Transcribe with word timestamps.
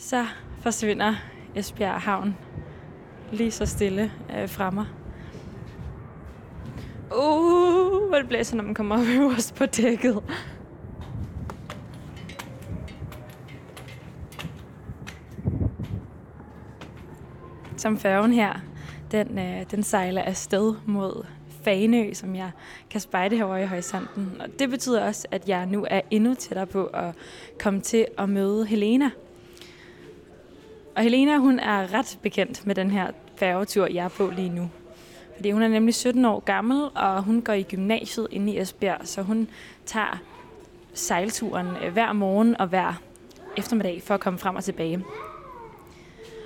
så 0.00 0.26
forsvinder 0.60 1.14
Esbjerg 1.54 2.00
Havn 2.00 2.36
lige 3.32 3.50
så 3.50 3.66
stille 3.66 4.12
øh, 4.36 4.48
fra 4.48 4.70
mig. 4.70 4.86
Uh, 7.16 8.08
hvor 8.08 8.18
det 8.18 8.28
blæser, 8.28 8.56
når 8.56 8.64
man 8.64 8.74
kommer 8.74 9.00
op 9.00 9.06
øverst 9.06 9.54
på 9.54 9.66
dækket. 9.66 10.22
Som 17.76 17.98
færgen 17.98 18.32
her, 18.32 18.54
den, 19.10 19.38
øh, 19.38 19.70
den 19.70 19.82
sejler 19.82 20.22
afsted 20.22 20.74
mod 20.86 21.26
Fanø, 21.64 22.12
som 22.12 22.36
jeg 22.36 22.50
kan 22.90 23.00
spejde 23.00 23.36
herovre 23.36 23.62
i 23.62 23.66
horisonten. 23.66 24.36
Og 24.40 24.48
det 24.58 24.70
betyder 24.70 25.04
også, 25.04 25.28
at 25.30 25.48
jeg 25.48 25.66
nu 25.66 25.86
er 25.90 26.00
endnu 26.10 26.34
tættere 26.34 26.66
på 26.66 26.86
at 26.86 27.14
komme 27.58 27.80
til 27.80 28.06
at 28.18 28.28
møde 28.28 28.66
Helena. 28.66 29.10
Og 30.96 31.02
Helena, 31.02 31.36
hun 31.36 31.58
er 31.58 31.94
ret 31.94 32.18
bekendt 32.22 32.66
med 32.66 32.74
den 32.74 32.90
her 32.90 33.10
færgetur, 33.36 33.86
jeg 33.86 34.04
er 34.04 34.08
på 34.08 34.30
lige 34.36 34.48
nu. 34.48 34.70
Fordi 35.36 35.50
hun 35.50 35.62
er 35.62 35.68
nemlig 35.68 35.94
17 35.94 36.24
år 36.24 36.40
gammel, 36.40 36.88
og 36.94 37.22
hun 37.22 37.42
går 37.42 37.52
i 37.52 37.62
gymnasiet 37.62 38.28
inde 38.30 38.52
i 38.52 38.58
Esbjerg, 38.58 39.00
så 39.04 39.22
hun 39.22 39.48
tager 39.86 40.18
sejlturen 40.94 41.66
øh, 41.84 41.92
hver 41.92 42.12
morgen 42.12 42.60
og 42.60 42.66
hver 42.66 43.02
eftermiddag 43.56 44.02
for 44.04 44.14
at 44.14 44.20
komme 44.20 44.38
frem 44.38 44.56
og 44.56 44.64
tilbage. 44.64 45.04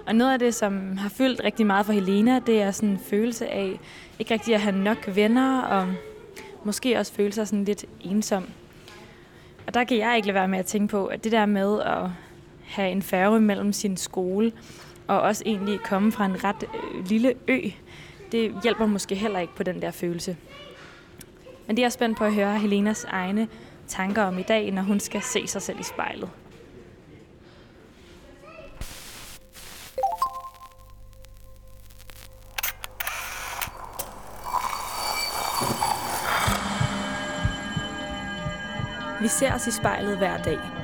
Og 0.07 0.15
noget 0.15 0.33
af 0.33 0.39
det, 0.39 0.55
som 0.55 0.97
har 0.97 1.09
fyldt 1.09 1.45
rigtig 1.45 1.67
meget 1.67 1.87
for 1.87 1.93
Helena, 1.93 2.41
det 2.47 2.63
er 2.63 2.71
sådan 2.71 2.89
en 2.89 2.99
følelse 2.99 3.49
af 3.49 3.81
ikke 4.19 4.35
rigtig 4.35 4.55
at 4.55 4.61
have 4.61 4.77
nok 4.77 5.11
venner, 5.15 5.61
og 5.61 5.95
måske 6.65 6.99
også 6.99 7.13
føle 7.13 7.33
sig 7.33 7.49
sådan 7.49 7.65
lidt 7.65 7.85
ensom. 8.01 8.45
Og 9.67 9.75
der 9.75 9.85
kan 9.85 9.99
jeg 9.99 10.17
ikke 10.17 10.29
lade 10.29 10.35
være 10.35 10.49
med 10.49 10.59
at 10.59 10.67
tænke 10.67 10.91
på, 10.91 11.07
at 11.07 11.25
det 11.25 11.33
der 11.33 11.47
med 11.47 11.81
at 11.81 12.11
have 12.67 12.91
en 12.91 13.03
færge 13.03 13.41
mellem 13.41 13.73
sin 13.73 13.97
skole, 13.97 14.53
og 15.07 15.21
også 15.21 15.43
egentlig 15.47 15.81
komme 15.81 16.13
fra 16.13 16.25
en 16.25 16.45
ret 16.45 16.65
øh, 16.75 17.09
lille 17.09 17.35
ø, 17.49 17.61
det 18.33 18.55
hjælper 18.63 18.87
måske 18.87 19.15
heller 19.15 19.39
ikke 19.39 19.55
på 19.57 19.63
den 19.63 19.83
der 19.83 19.91
følelse. 19.91 20.37
Men 21.67 21.77
det 21.77 21.83
er 21.83 21.85
jeg 21.85 21.93
spændt 21.93 22.19
på 22.19 22.25
at 22.25 22.35
høre 22.35 22.59
Helenas 22.59 23.05
egne 23.05 23.49
tanker 23.89 24.23
om 24.23 24.39
i 24.39 24.43
dag, 24.43 24.71
når 24.71 24.83
hun 24.83 25.01
skal 25.01 25.23
se 25.23 25.47
sig 25.47 25.63
selv 25.63 25.81
i 25.81 25.83
spejlet. 25.83 26.31
Vi 39.21 39.29
ser 39.29 39.55
os 39.55 39.67
i 39.67 39.71
spejlet 39.71 40.19
hver 40.19 40.43
dag. 40.43 40.84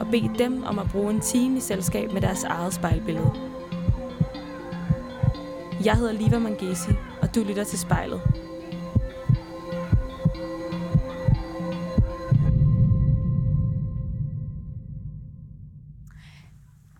og 0.00 0.06
bede 0.10 0.38
dem 0.38 0.62
om 0.62 0.78
at 0.78 0.86
bruge 0.92 1.10
en 1.10 1.20
time 1.20 1.56
i 1.56 1.60
selskab 1.60 2.12
med 2.12 2.20
deres 2.20 2.44
eget 2.44 2.74
spejlbillede. 2.74 3.32
Jeg 5.84 5.96
hedder 5.96 6.12
Liva 6.12 6.38
Mangesi, 6.38 6.90
og 7.22 7.34
du 7.34 7.44
lytter 7.44 7.64
til 7.64 7.78
spejlet. 7.78 8.20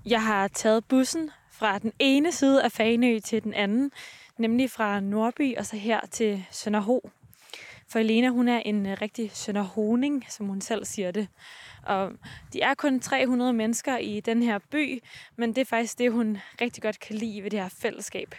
Jeg 0.07 0.23
har 0.23 0.49
taget 0.49 0.85
bussen 0.85 1.31
fra 1.51 1.79
den 1.79 1.93
ene 1.99 2.33
side 2.33 2.65
af 2.65 2.73
Fanø 2.73 3.19
til 3.19 3.45
den 3.45 3.55
anden, 3.55 3.91
nemlig 4.39 4.71
fra 4.71 5.01
Nordby 5.01 5.57
og 5.57 5.67
så 5.67 5.77
her 5.77 6.01
til 6.11 6.45
Sønderho. 6.51 7.11
For 7.89 7.99
Elena, 7.99 8.29
hun 8.29 8.49
er 8.49 8.59
en 8.59 9.03
rigtig 9.03 9.31
Sønderhoning, 9.35 10.25
som 10.29 10.47
hun 10.47 10.61
selv 10.61 10.85
siger 10.85 11.11
det. 11.11 11.29
Og 11.89 12.13
de 12.53 12.61
er 12.61 12.75
kun 12.75 13.01
300 13.01 13.53
mennesker 13.53 13.97
i 13.97 14.21
den 14.21 14.43
her 14.43 14.59
by, 14.71 15.03
men 15.37 15.49
det 15.49 15.61
er 15.61 15.65
faktisk 15.65 15.99
det, 15.99 16.13
hun 16.13 16.39
rigtig 16.61 16.83
godt 16.83 17.01
kan 17.01 17.17
lide 17.17 17.43
ved 17.43 17.51
det 17.51 17.61
her 17.61 17.69
fællesskab. 17.69 18.35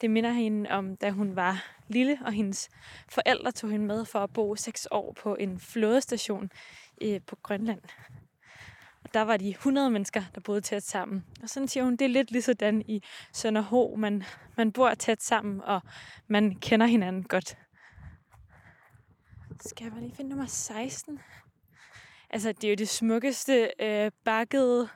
Det 0.00 0.10
minder 0.10 0.30
hende 0.30 0.70
om, 0.70 0.96
da 0.96 1.10
hun 1.10 1.36
var 1.36 1.64
lille, 1.88 2.18
og 2.24 2.32
hendes 2.32 2.68
forældre 3.08 3.52
tog 3.52 3.70
hende 3.70 3.86
med 3.86 4.04
for 4.04 4.18
at 4.18 4.32
bo 4.32 4.56
seks 4.56 4.88
år 4.90 5.12
på 5.22 5.34
en 5.34 5.60
flådestation 5.60 6.50
øh, 7.02 7.20
på 7.26 7.36
Grønland. 7.42 7.80
Og 9.04 9.14
der 9.14 9.22
var 9.22 9.36
de 9.36 9.50
100 9.50 9.90
mennesker, 9.90 10.22
der 10.34 10.40
boede 10.40 10.60
tæt 10.60 10.82
sammen. 10.82 11.24
Og 11.42 11.48
sådan 11.48 11.68
siger 11.68 11.84
hun, 11.84 11.96
det 11.96 12.04
er 12.04 12.08
lidt 12.08 12.30
ligesådan 12.30 12.82
i 12.86 13.02
Sønderho. 13.32 13.96
Man, 13.98 14.22
man 14.56 14.72
bor 14.72 14.94
tæt 14.94 15.22
sammen, 15.22 15.60
og 15.62 15.80
man 16.28 16.54
kender 16.54 16.86
hinanden 16.86 17.22
godt. 17.22 17.58
Skal 19.66 19.84
jeg 19.84 19.92
bare 19.92 20.02
lige 20.02 20.16
finde 20.16 20.30
nummer 20.30 20.46
16? 20.46 21.20
Altså, 22.30 22.52
det 22.52 22.64
er 22.64 22.68
jo 22.68 22.74
det 22.74 22.88
smukkeste 22.88 23.70
øh, 23.80 24.10
bakkede 24.24 24.88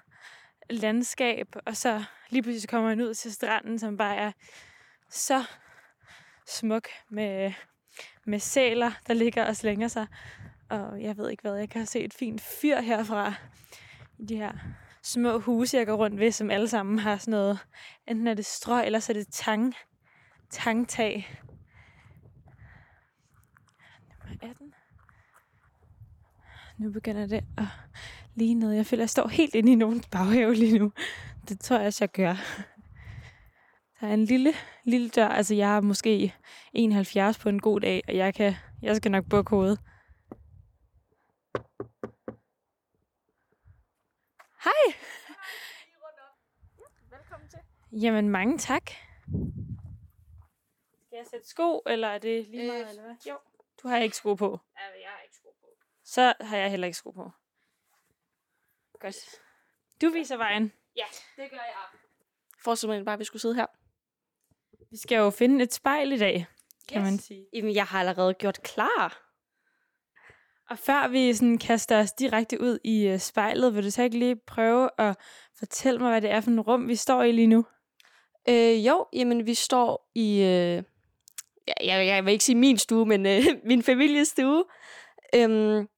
landskab, 0.71 1.47
og 1.67 1.77
så 1.77 2.05
lige 2.31 2.43
pludselig 2.43 2.69
kommer 2.69 2.89
man 2.89 3.00
ud 3.00 3.15
til 3.15 3.33
stranden, 3.33 3.78
som 3.78 3.97
bare 3.97 4.17
er 4.17 4.33
så 5.11 5.45
smuk 6.47 6.89
med, 7.11 7.53
med 8.27 8.39
sæler, 8.39 8.91
der 9.06 9.15
ligger 9.15 9.45
og 9.45 9.56
slænger 9.56 9.89
sig. 9.89 10.06
Og 10.71 11.03
jeg 11.03 11.17
ved 11.17 11.31
ikke 11.31 11.41
hvad, 11.41 11.56
jeg 11.56 11.71
kan 11.71 11.87
se 11.87 12.00
et 12.00 12.15
fint 12.15 12.41
fyr 12.41 12.81
herfra. 12.81 13.34
I 14.19 14.25
de 14.27 14.37
her 14.37 14.53
små 15.03 15.39
huse, 15.39 15.77
jeg 15.77 15.87
går 15.87 15.95
rundt 15.97 16.21
ved, 16.21 16.33
som 16.33 16.51
alle 16.51 16.69
sammen 16.69 16.99
har 16.99 17.16
sådan 17.16 17.33
noget, 17.33 17.59
enten 18.06 18.27
er 18.27 18.34
det 18.34 18.47
strø, 18.47 18.83
eller 18.83 18.99
så 18.99 19.12
er 19.12 19.15
det 19.15 19.28
tang, 19.31 19.75
tangtag. 20.51 21.41
Nummer 24.09 24.51
18. 24.51 24.73
Nu 26.78 26.90
begynder 26.90 27.26
det 27.26 27.44
at 27.58 27.64
lige 28.34 28.54
noget. 28.54 28.76
Jeg 28.76 28.86
føler, 28.86 29.02
jeg 29.02 29.10
står 29.10 29.28
helt 29.28 29.54
inde 29.54 29.72
i 29.72 29.74
nogens 29.74 30.08
baghave 30.08 30.54
lige 30.54 30.78
nu. 30.78 30.92
Det 31.48 31.60
tror 31.60 31.78
jeg 31.78 31.86
også, 31.86 32.04
jeg 32.04 32.10
gør. 32.12 32.34
Der 34.00 34.06
er 34.08 34.14
en 34.14 34.24
lille, 34.24 34.52
lille 34.84 35.08
dør. 35.08 35.28
Altså, 35.28 35.54
jeg 35.54 35.76
er 35.76 35.80
måske 35.80 36.34
71 36.72 37.38
på 37.38 37.48
en 37.48 37.60
god 37.60 37.80
dag, 37.80 38.02
og 38.08 38.16
jeg, 38.16 38.34
kan, 38.34 38.54
jeg 38.82 38.96
skal 38.96 39.10
nok 39.10 39.24
bukke 39.30 39.50
hovedet. 39.50 39.80
Hej! 44.64 44.94
Velkommen 47.10 47.48
til. 47.48 47.58
Jamen, 48.02 48.28
mange 48.28 48.58
tak. 48.58 48.91
Skal 51.06 51.16
jeg 51.16 51.26
sætte 51.30 51.48
sko, 51.48 51.82
eller 51.86 52.08
er 52.08 52.18
det 52.18 52.48
lige 52.48 52.66
meget, 52.66 52.82
Øh, 52.82 52.91
eller 52.91 53.02
hvad? 53.02 53.14
Jo. 53.28 53.34
Du 53.82 53.88
har 53.88 53.98
ikke 53.98 54.16
sko 54.16 54.34
på. 54.34 54.60
Ja, 54.76 54.82
jeg 55.02 55.10
har 55.10 55.22
ikke 55.24 55.36
sko 55.36 55.48
på. 55.60 55.66
Så 56.14 56.34
har 56.41 56.56
jeg 56.56 56.70
heller 56.70 56.86
ikke 56.86 56.98
sko 56.98 57.10
på. 57.10 57.30
Godt. 59.00 59.16
Du 60.02 60.08
viser 60.08 60.36
vejen. 60.36 60.72
Ja, 60.97 61.04
det 61.36 61.50
gør 61.50 61.56
jeg. 61.56 61.98
Forestil 62.64 62.88
mig 62.88 63.04
bare, 63.04 63.12
at 63.12 63.19
vi 63.19 63.25
skulle 63.25 63.42
sidde 63.42 63.54
her. 63.54 63.66
Vi 64.91 64.97
skal 64.97 65.16
jo 65.16 65.30
finde 65.30 65.64
et 65.64 65.74
spejl 65.74 66.12
i 66.12 66.19
dag, 66.19 66.47
kan 66.88 67.00
Yes. 67.00 67.04
man 67.04 67.19
sige. 67.19 67.47
Jamen, 67.53 67.74
jeg 67.74 67.84
har 67.84 68.00
allerede 68.00 68.34
gjort 68.34 68.62
klar. 68.62 69.20
Og 70.70 70.78
før 70.78 71.08
vi 71.08 71.34
sådan 71.34 71.58
kaster 71.58 71.98
os 72.00 72.12
direkte 72.12 72.60
ud 72.60 72.78
i 72.84 73.06
øh, 73.06 73.19
spejlet, 73.19 73.74
vil 73.74 73.84
du 73.84 73.91
så 73.91 74.03
ikke 74.03 74.19
lige 74.19 74.36
prøve 74.36 74.91
at 74.98 75.16
fortælle 75.58 76.00
mig, 76.00 76.10
hvad 76.10 76.20
det 76.22 76.30
er 76.30 76.41
for 76.41 76.50
en 76.50 76.60
rum, 76.60 76.89
vi 76.89 76.97
står 76.97 77.22
i 77.22 77.33
lige 77.33 77.47
nu? 77.47 77.66
Øh, 78.48 78.86
jo, 78.86 79.06
jamen, 79.12 79.47
vi 79.47 79.54
står 79.54 80.10
i... 80.15 80.41
Øh, 80.41 80.83
jeg, 81.84 82.06
jeg 82.06 82.24
vil 82.24 82.33
ikke 82.33 82.44
sige 82.44 82.56
min 82.56 82.78
stue, 82.78 83.06
men 83.06 83.27
øh, 83.27 83.42
min 83.71 83.83
families 83.83 84.28
stue. 84.28 84.65
Øhm, 85.34 85.89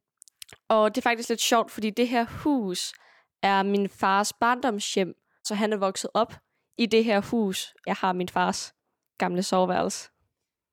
og 0.69 0.95
det 0.95 1.01
er 1.01 1.03
faktisk 1.03 1.29
lidt 1.29 1.41
sjovt, 1.41 1.71
fordi 1.71 1.91
det 1.91 2.09
her 2.09 2.25
hus 2.25 2.95
er 3.43 3.63
min 3.63 3.89
fars 3.89 4.33
barndomshjem. 4.33 5.15
Så 5.45 5.55
han 5.55 5.73
er 5.73 5.77
vokset 5.77 6.11
op 6.15 6.35
i 6.79 6.87
det 6.87 7.05
her 7.05 7.21
hus. 7.21 7.75
Jeg 7.87 7.95
har 7.95 8.13
min 8.13 8.29
fars 8.29 8.75
gamle 9.19 9.43
soveværelse. 9.43 10.11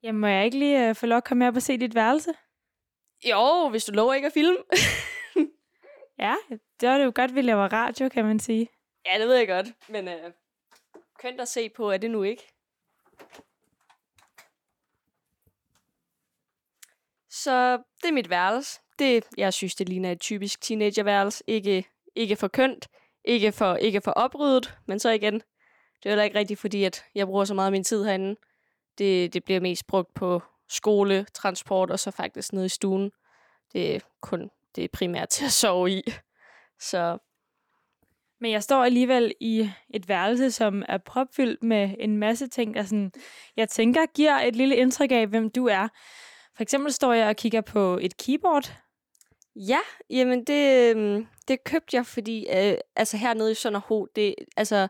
Jamen, 0.04 0.22
må 0.22 0.28
jeg 0.28 0.46
ikke 0.46 0.60
lige 0.60 0.90
øh, 0.90 0.96
få 0.96 1.06
lov 1.06 1.18
at 1.18 1.24
komme 1.24 1.48
op 1.48 1.56
og 1.56 1.62
se 1.62 1.78
dit 1.78 1.96
værelse? 1.96 2.34
Jo, 3.30 3.70
hvis 3.70 3.86
du 3.86 3.92
lover 3.92 4.14
ikke 4.14 4.28
at 4.28 4.34
filme. 4.34 4.58
Ja, 6.20 6.36
det 6.80 6.90
var 6.90 6.98
det 6.98 7.06
jo 7.06 7.12
godt, 7.16 7.36
vi 7.36 7.42
laver 7.42 7.74
radio, 7.74 8.10
kan 8.10 8.26
man 8.26 8.40
sige. 8.40 8.70
Ja, 9.06 9.20
det 9.20 9.28
ved 9.28 9.36
jeg 9.36 9.48
godt, 9.48 9.68
men 9.90 10.08
øh, 10.08 10.32
kønt 11.20 11.42
at 11.42 11.48
se 11.48 11.70
på, 11.70 11.92
er 11.92 11.98
det 11.98 12.12
nu 12.12 12.24
ikke? 12.24 12.54
Så 17.30 17.78
det 18.02 18.08
er 18.08 18.12
mit 18.12 18.30
værelse. 18.30 18.80
Det, 19.00 19.24
jeg 19.38 19.54
synes, 19.54 19.76
det 19.76 19.90
ligner 19.90 20.12
et 20.12 20.20
typisk 20.20 20.62
teenagerværelse. 20.62 21.44
Ikke, 21.48 21.86
ikke 22.16 22.36
for 22.36 22.48
kønt, 22.48 22.88
ikke 23.26 23.52
for, 23.52 23.76
ikke 23.76 24.02
for 24.02 24.12
opryddet, 24.12 24.78
men 24.86 25.00
så 25.00 25.10
igen, 25.10 25.34
det 25.34 26.06
er 26.06 26.10
heller 26.10 26.24
ikke 26.24 26.40
rigtigt, 26.40 26.60
fordi 26.60 26.84
at 26.84 27.04
jeg 27.16 27.28
bruger 27.28 27.46
så 27.46 27.54
meget 27.54 27.68
af 27.68 27.72
min 27.72 27.84
tid 27.84 28.04
herinde. 28.04 28.36
Det, 28.98 29.34
det 29.34 29.44
bliver 29.44 29.60
mest 29.60 29.88
brugt 29.88 30.14
på 30.14 30.42
skole, 30.70 31.26
transport 31.34 31.92
og 31.92 32.00
så 32.00 32.12
faktisk 32.12 32.54
nede 32.54 32.66
i 32.66 32.70
stuen. 32.70 33.12
Det 33.74 33.96
er 33.96 34.00
kun 34.22 34.50
det 34.76 34.84
er 34.84 34.88
primært 34.94 35.30
til 35.30 35.46
at 35.46 35.52
sove 35.52 35.92
i. 35.92 36.04
Så 36.80 37.18
Men 38.40 38.52
jeg 38.52 38.64
står 38.64 38.84
alligevel 38.84 39.34
i 39.40 39.70
et 39.90 40.10
værelse, 40.10 40.52
som 40.52 40.84
er 40.88 40.98
propfyldt 40.98 41.64
med 41.64 41.96
en 42.00 42.18
masse 42.18 42.48
ting, 42.48 42.76
der 42.76 42.84
sådan, 42.84 43.12
jeg 43.58 43.70
tænker 43.70 44.06
giver 44.16 44.40
et 44.40 44.56
lille 44.56 44.76
indtryk 44.76 45.12
af, 45.12 45.28
hvem 45.28 45.50
du 45.50 45.66
er. 45.68 45.88
For 46.56 46.64
eksempel 46.64 46.94
står 46.94 47.14
jeg 47.14 47.28
og 47.28 47.36
kigger 47.36 47.62
på 47.62 48.00
et 48.02 48.18
keyboard. 48.18 48.74
Ja, 49.56 49.80
jamen 50.10 50.44
det, 50.44 50.96
øhm, 50.96 51.28
det 51.48 51.64
købte 51.64 51.98
jeg, 51.98 52.06
fordi 52.06 52.48
øh, 52.56 52.78
altså 52.96 53.18
hernede 53.18 53.52
i 53.52 53.56
Sønderho, 53.56 54.08
det, 54.16 54.36
altså, 54.58 54.88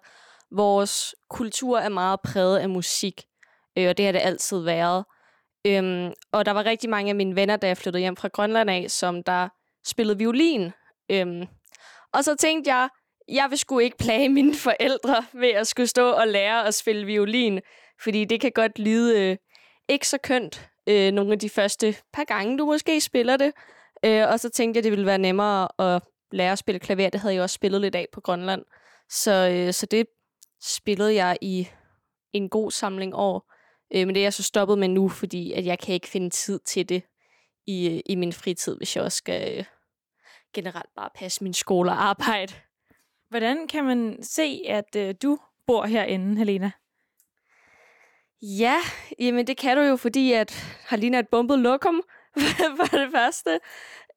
vores 0.52 1.16
kultur 1.30 1.80
er 1.80 1.90
meget 1.90 2.20
præget 2.22 2.58
af 2.58 2.70
musik, 2.70 3.24
øh, 3.78 3.90
og 3.90 3.98
det 3.98 4.06
har 4.06 4.12
det 4.12 4.20
altid 4.20 4.60
været. 4.60 5.06
Øhm, 5.68 6.14
og 6.32 6.46
der 6.46 6.52
var 6.52 6.66
rigtig 6.66 6.90
mange 6.90 7.10
af 7.10 7.16
mine 7.16 7.36
venner, 7.36 7.56
da 7.56 7.68
jeg 7.68 7.78
flyttede 7.78 8.02
hjem 8.02 8.16
fra 8.16 8.28
Grønland 8.28 8.70
af, 8.70 8.86
som 8.92 9.24
der 9.24 9.50
spillede 9.86 10.18
violin. 10.18 10.72
Øhm, 11.10 11.48
og 12.14 12.24
så 12.24 12.36
tænkte 12.36 12.74
jeg, 12.74 12.90
jeg 13.28 13.48
vil 13.50 13.58
sgu 13.58 13.80
ikke 13.80 13.98
plage 13.98 14.30
mine 14.30 14.56
forældre 14.56 15.26
ved 15.34 15.50
at 15.50 15.68
skulle 15.68 15.88
stå 15.88 16.12
og 16.12 16.28
lære 16.28 16.68
at 16.68 16.74
spille 16.74 17.06
violin, 17.06 17.62
fordi 18.04 18.26
det 18.26 18.42
kan 18.42 18.52
godt 18.52 18.80
lyde 18.80 19.22
øh, 19.22 19.38
ikke 19.90 20.08
så 20.08 20.18
kønt 20.18 20.70
øh, 20.88 21.12
nogle 21.12 21.32
af 21.32 21.40
de 21.40 21.50
første 21.50 21.96
par 22.14 22.24
gange, 22.24 22.58
du 22.58 22.66
måske 22.66 23.02
spiller 23.02 23.38
det. 23.38 23.54
Øh, 24.06 24.28
og 24.28 24.40
så 24.40 24.50
tænkte 24.50 24.78
jeg, 24.78 24.84
det 24.84 24.92
ville 24.92 25.06
være 25.06 25.18
nemmere 25.18 25.96
at 25.96 26.02
lære 26.32 26.52
at 26.52 26.58
spille 26.58 26.80
klaver. 26.80 27.10
Det 27.10 27.22
havde 27.22 27.36
jeg 27.36 27.44
også 27.44 27.54
spillet 27.54 27.82
lidt 27.82 27.96
af 27.96 28.08
på 28.14 28.22
Grønland. 28.22 28.66
Så, 29.10 29.50
øh, 29.52 29.74
så 29.74 29.86
det 29.86 30.08
spillede 30.62 31.16
jeg 31.16 31.38
i 31.42 31.68
en 32.34 32.50
god 32.50 32.72
samling 32.72 33.16
år. 33.16 33.54
Øh, 33.96 34.08
men 34.08 34.16
det 34.16 34.22
er 34.22 34.26
jeg 34.26 34.34
så 34.34 34.44
stoppet 34.44 34.78
med 34.78 34.88
nu, 34.88 35.10
fordi 35.10 35.52
at 35.52 35.66
jeg 35.66 35.80
kan 35.80 35.94
ikke 35.94 36.08
finde 36.08 36.30
tid 36.30 36.60
til 36.60 36.90
det 36.90 37.04
i, 37.68 37.90
øh, 37.90 38.00
i 38.06 38.16
min 38.16 38.34
fritid, 38.34 38.78
hvis 38.78 38.96
jeg 38.96 39.04
også 39.04 39.18
skal 39.18 39.58
øh, 39.58 39.66
generelt 40.54 40.90
bare 40.96 41.10
passe 41.16 41.44
min 41.44 41.54
skole 41.54 41.92
og 41.92 42.04
arbejde. 42.04 42.54
Hvordan 43.30 43.68
kan 43.68 43.84
man 43.84 44.24
se, 44.24 44.62
at 44.68 44.96
øh, 44.96 45.16
du 45.22 45.38
bor 45.68 45.86
herinde, 45.86 46.38
Helena? 46.38 46.72
Ja, 48.46 48.78
jamen 49.20 49.48
det 49.48 49.58
kan 49.58 49.78
du 49.78 49.84
jo, 49.84 49.96
fordi 49.96 50.34
at 50.34 50.78
har 50.86 50.98
ligner 50.98 51.20
et 51.20 51.28
bumpet 51.28 51.60
lokum 51.60 52.02
for 52.78 52.98
det 52.98 53.12
første. 53.12 53.60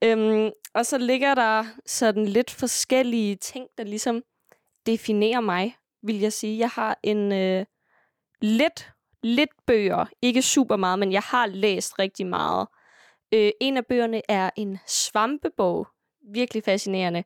Øhm, 0.04 0.50
og 0.74 0.86
så 0.86 0.98
ligger 0.98 1.34
der 1.34 1.64
sådan 1.86 2.26
lidt 2.26 2.50
forskellige 2.50 3.36
ting, 3.36 3.66
der 3.78 3.84
ligesom 3.84 4.22
definerer 4.86 5.40
mig, 5.40 5.76
vil 6.02 6.20
jeg 6.20 6.32
sige. 6.32 6.58
Jeg 6.58 6.68
har 6.68 6.98
en 7.02 7.32
øh, 7.32 7.66
lidt, 8.40 8.90
lidt 9.22 9.50
bøger, 9.66 10.06
ikke 10.22 10.42
super 10.42 10.76
meget, 10.76 10.98
men 10.98 11.12
jeg 11.12 11.22
har 11.22 11.46
læst 11.46 11.98
rigtig 11.98 12.26
meget. 12.26 12.68
Øh, 13.34 13.50
en 13.60 13.76
af 13.76 13.86
bøgerne 13.86 14.22
er 14.28 14.50
en 14.56 14.78
svampebog, 14.86 15.86
virkelig 16.32 16.64
fascinerende. 16.64 17.24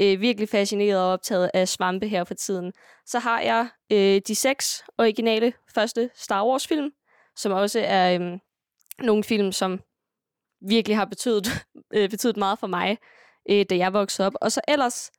Øh, 0.00 0.20
virkelig 0.20 0.48
fascineret 0.48 1.00
og 1.00 1.12
optaget 1.12 1.50
af 1.54 1.68
svampe 1.68 2.08
her 2.08 2.24
for 2.24 2.34
tiden. 2.34 2.72
Så 3.06 3.18
har 3.18 3.40
jeg 3.40 3.68
øh, 3.92 4.20
de 4.26 4.34
seks 4.34 4.84
originale 4.98 5.52
første 5.74 6.10
Star 6.14 6.46
Wars 6.46 6.66
film, 6.66 6.90
som 7.36 7.52
også 7.52 7.80
er 7.80 8.14
øh, 8.14 8.38
nogle 8.98 9.24
film, 9.24 9.52
som 9.52 9.80
virkelig 10.60 10.96
har 10.96 11.04
betydet, 11.04 11.46
øh, 11.94 12.10
betydet 12.10 12.36
meget 12.36 12.58
for 12.58 12.66
mig, 12.66 12.98
øh, 13.50 13.66
da 13.70 13.76
jeg 13.76 13.92
voksede 13.92 14.26
op. 14.26 14.34
Og 14.40 14.52
så 14.52 14.60
ellers 14.68 15.10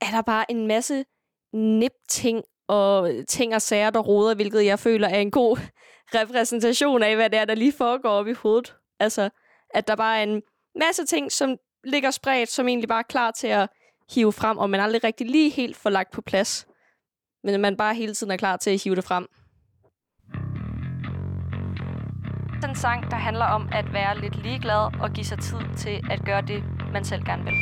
er 0.00 0.10
der 0.10 0.22
bare 0.22 0.50
en 0.50 0.66
masse 0.66 1.04
nip-ting 1.52 2.44
og 2.68 3.10
ting 3.28 3.54
og 3.54 3.62
sager, 3.62 3.90
der 3.90 4.00
roder, 4.00 4.34
hvilket 4.34 4.64
jeg 4.64 4.78
føler 4.78 5.08
er 5.08 5.18
en 5.18 5.30
god 5.30 5.56
repræsentation 6.18 7.02
af, 7.02 7.16
hvad 7.16 7.30
det 7.30 7.38
er, 7.38 7.44
der 7.44 7.54
lige 7.54 7.72
foregår 7.72 8.10
op 8.10 8.28
i 8.28 8.32
hovedet. 8.32 8.74
Altså, 9.00 9.30
at 9.70 9.88
der 9.88 9.96
bare 9.96 10.18
er 10.18 10.22
en 10.22 10.42
masse 10.74 11.06
ting, 11.06 11.32
som 11.32 11.56
ligger 11.84 12.10
spredt, 12.10 12.48
som 12.50 12.68
egentlig 12.68 12.88
bare 12.88 12.98
er 12.98 13.02
klar 13.08 13.30
til 13.30 13.46
at 13.46 13.68
hive 14.14 14.32
frem, 14.32 14.58
og 14.58 14.70
man 14.70 14.80
aldrig 14.80 15.04
rigtig 15.04 15.26
lige 15.30 15.50
helt 15.50 15.76
får 15.76 15.90
lagt 15.90 16.12
på 16.12 16.22
plads. 16.22 16.66
Men 17.44 17.60
man 17.60 17.76
bare 17.76 17.94
hele 17.94 18.14
tiden 18.14 18.32
er 18.32 18.36
klar 18.36 18.56
til 18.56 18.70
at 18.70 18.82
hive 18.84 18.96
det 18.96 19.04
frem. 19.04 19.26
Den 22.62 22.74
sang, 22.74 23.10
der 23.10 23.16
handler 23.16 23.44
om 23.44 23.68
at 23.72 23.92
være 23.92 24.20
lidt 24.20 24.42
ligeglad 24.42 25.00
og 25.00 25.10
give 25.14 25.24
sig 25.24 25.38
tid 25.38 25.58
til 25.76 26.00
at 26.10 26.24
gøre 26.24 26.42
det, 26.42 26.64
man 26.92 27.04
selv 27.04 27.24
gerne 27.24 27.44
vil. 27.44 27.54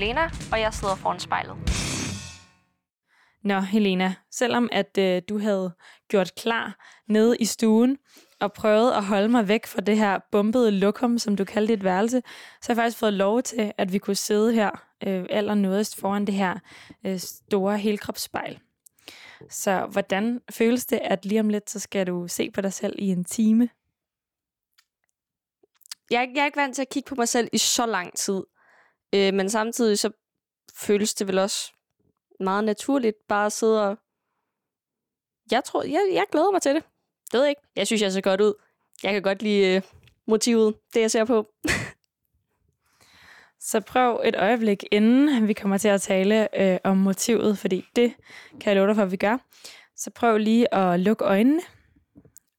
Helena, 0.00 0.30
og 0.52 0.60
jeg 0.60 0.74
sidder 0.74 0.94
foran 0.94 1.20
spejlet. 1.20 1.56
Nå, 3.44 3.60
Helena, 3.60 4.14
selvom 4.30 4.68
at 4.72 4.98
øh, 4.98 5.22
du 5.28 5.38
havde 5.38 5.74
gjort 6.08 6.34
klar 6.34 6.78
nede 7.06 7.36
i 7.36 7.44
stuen 7.44 7.98
og 8.40 8.52
prøvet 8.52 8.92
at 8.92 9.04
holde 9.04 9.28
mig 9.28 9.48
væk 9.48 9.66
fra 9.66 9.80
det 9.80 9.96
her 9.96 10.18
bumpede 10.32 10.70
lokum, 10.70 11.18
som 11.18 11.36
du 11.36 11.44
kaldte 11.44 11.74
dit 11.74 11.84
værelse, 11.84 12.22
så 12.60 12.72
har 12.72 12.74
jeg 12.74 12.76
faktisk 12.76 12.98
fået 12.98 13.12
lov 13.12 13.42
til, 13.42 13.72
at 13.78 13.92
vi 13.92 13.98
kunne 13.98 14.16
sidde 14.16 14.52
her 14.52 14.70
øh, 15.06 15.26
allernådest 15.30 16.00
foran 16.00 16.26
det 16.26 16.34
her 16.34 16.58
øh, 17.06 17.18
store 17.18 17.78
helkropsspejl. 17.78 18.58
Så 19.50 19.86
hvordan 19.86 20.40
føles 20.50 20.86
det, 20.86 21.00
at 21.02 21.24
lige 21.24 21.40
om 21.40 21.48
lidt, 21.48 21.70
så 21.70 21.78
skal 21.78 22.06
du 22.06 22.28
se 22.28 22.50
på 22.50 22.60
dig 22.60 22.72
selv 22.72 22.94
i 22.98 23.08
en 23.08 23.24
time? 23.24 23.68
Jeg, 26.10 26.30
jeg 26.34 26.40
er 26.40 26.46
ikke 26.46 26.60
vant 26.60 26.74
til 26.74 26.82
at 26.82 26.88
kigge 26.88 27.08
på 27.08 27.14
mig 27.14 27.28
selv 27.28 27.48
i 27.52 27.58
så 27.58 27.86
lang 27.86 28.16
tid. 28.16 28.42
Øh, 29.14 29.34
men 29.34 29.50
samtidig 29.50 29.98
så 29.98 30.10
føles 30.74 31.14
det 31.14 31.26
vel 31.26 31.38
også 31.38 31.72
meget 32.40 32.64
naturligt 32.64 33.16
bare 33.28 33.46
at 33.46 33.52
sidde 33.52 33.88
og... 33.88 33.98
Jeg 35.50 35.64
tror, 35.64 35.82
jeg, 35.82 36.10
jeg 36.12 36.24
glæder 36.32 36.50
mig 36.50 36.62
til 36.62 36.74
det. 36.74 36.84
Det 37.24 37.32
ved 37.32 37.40
jeg 37.40 37.50
ikke. 37.50 37.62
Jeg 37.76 37.86
synes, 37.86 38.02
jeg 38.02 38.12
ser 38.12 38.20
godt 38.20 38.40
ud. 38.40 38.54
Jeg 39.02 39.12
kan 39.12 39.22
godt 39.22 39.42
lide 39.42 39.76
øh, 39.76 39.82
motivet, 40.26 40.74
det 40.94 41.00
jeg 41.00 41.10
ser 41.10 41.24
på. 41.24 41.46
Så 43.60 43.80
prøv 43.80 44.20
et 44.24 44.36
øjeblik, 44.36 44.84
inden 44.90 45.48
vi 45.48 45.52
kommer 45.52 45.78
til 45.78 45.88
at 45.88 46.02
tale 46.02 46.60
øh, 46.60 46.78
om 46.84 46.96
motivet, 46.96 47.58
fordi 47.58 47.84
det 47.96 48.14
kan 48.60 48.70
jeg 48.70 48.76
love 48.76 48.86
dig 48.86 48.96
for, 48.96 49.02
at 49.02 49.10
vi 49.10 49.16
gør. 49.16 49.38
Så 49.96 50.10
prøv 50.10 50.38
lige 50.38 50.74
at 50.74 51.00
lukke 51.00 51.24
øjnene, 51.24 51.60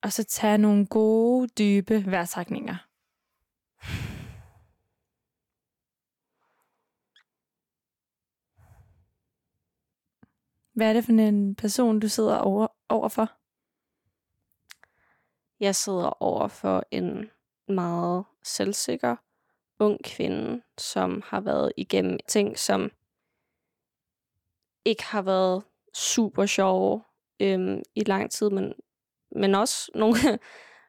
og 0.03 0.13
så 0.13 0.23
tage 0.23 0.57
nogle 0.57 0.85
gode, 0.85 1.47
dybe 1.47 2.03
vejrtrækninger. 2.11 2.75
Hvad 10.81 10.89
er 10.89 10.93
det 10.93 11.03
for 11.03 11.11
en 11.11 11.55
person, 11.55 11.99
du 11.99 12.07
sidder 12.07 12.37
over, 12.37 12.67
overfor? 12.89 13.31
Jeg 15.59 15.75
sidder 15.75 16.23
over 16.23 16.47
for 16.47 16.83
en 16.91 17.29
meget 17.67 18.25
selvsikker, 18.43 19.15
ung 19.79 20.03
kvinde, 20.03 20.61
som 20.77 21.23
har 21.25 21.41
været 21.41 21.71
igennem 21.77 22.19
ting, 22.27 22.59
som 22.59 22.91
ikke 24.85 25.03
har 25.03 25.21
været 25.21 25.63
super 25.93 26.45
sjove 26.45 27.03
øhm, 27.39 27.81
i 27.95 28.03
lang 28.03 28.31
tid, 28.31 28.49
men, 28.49 28.73
men 29.31 29.55
også 29.55 29.91
nogle, 29.95 30.17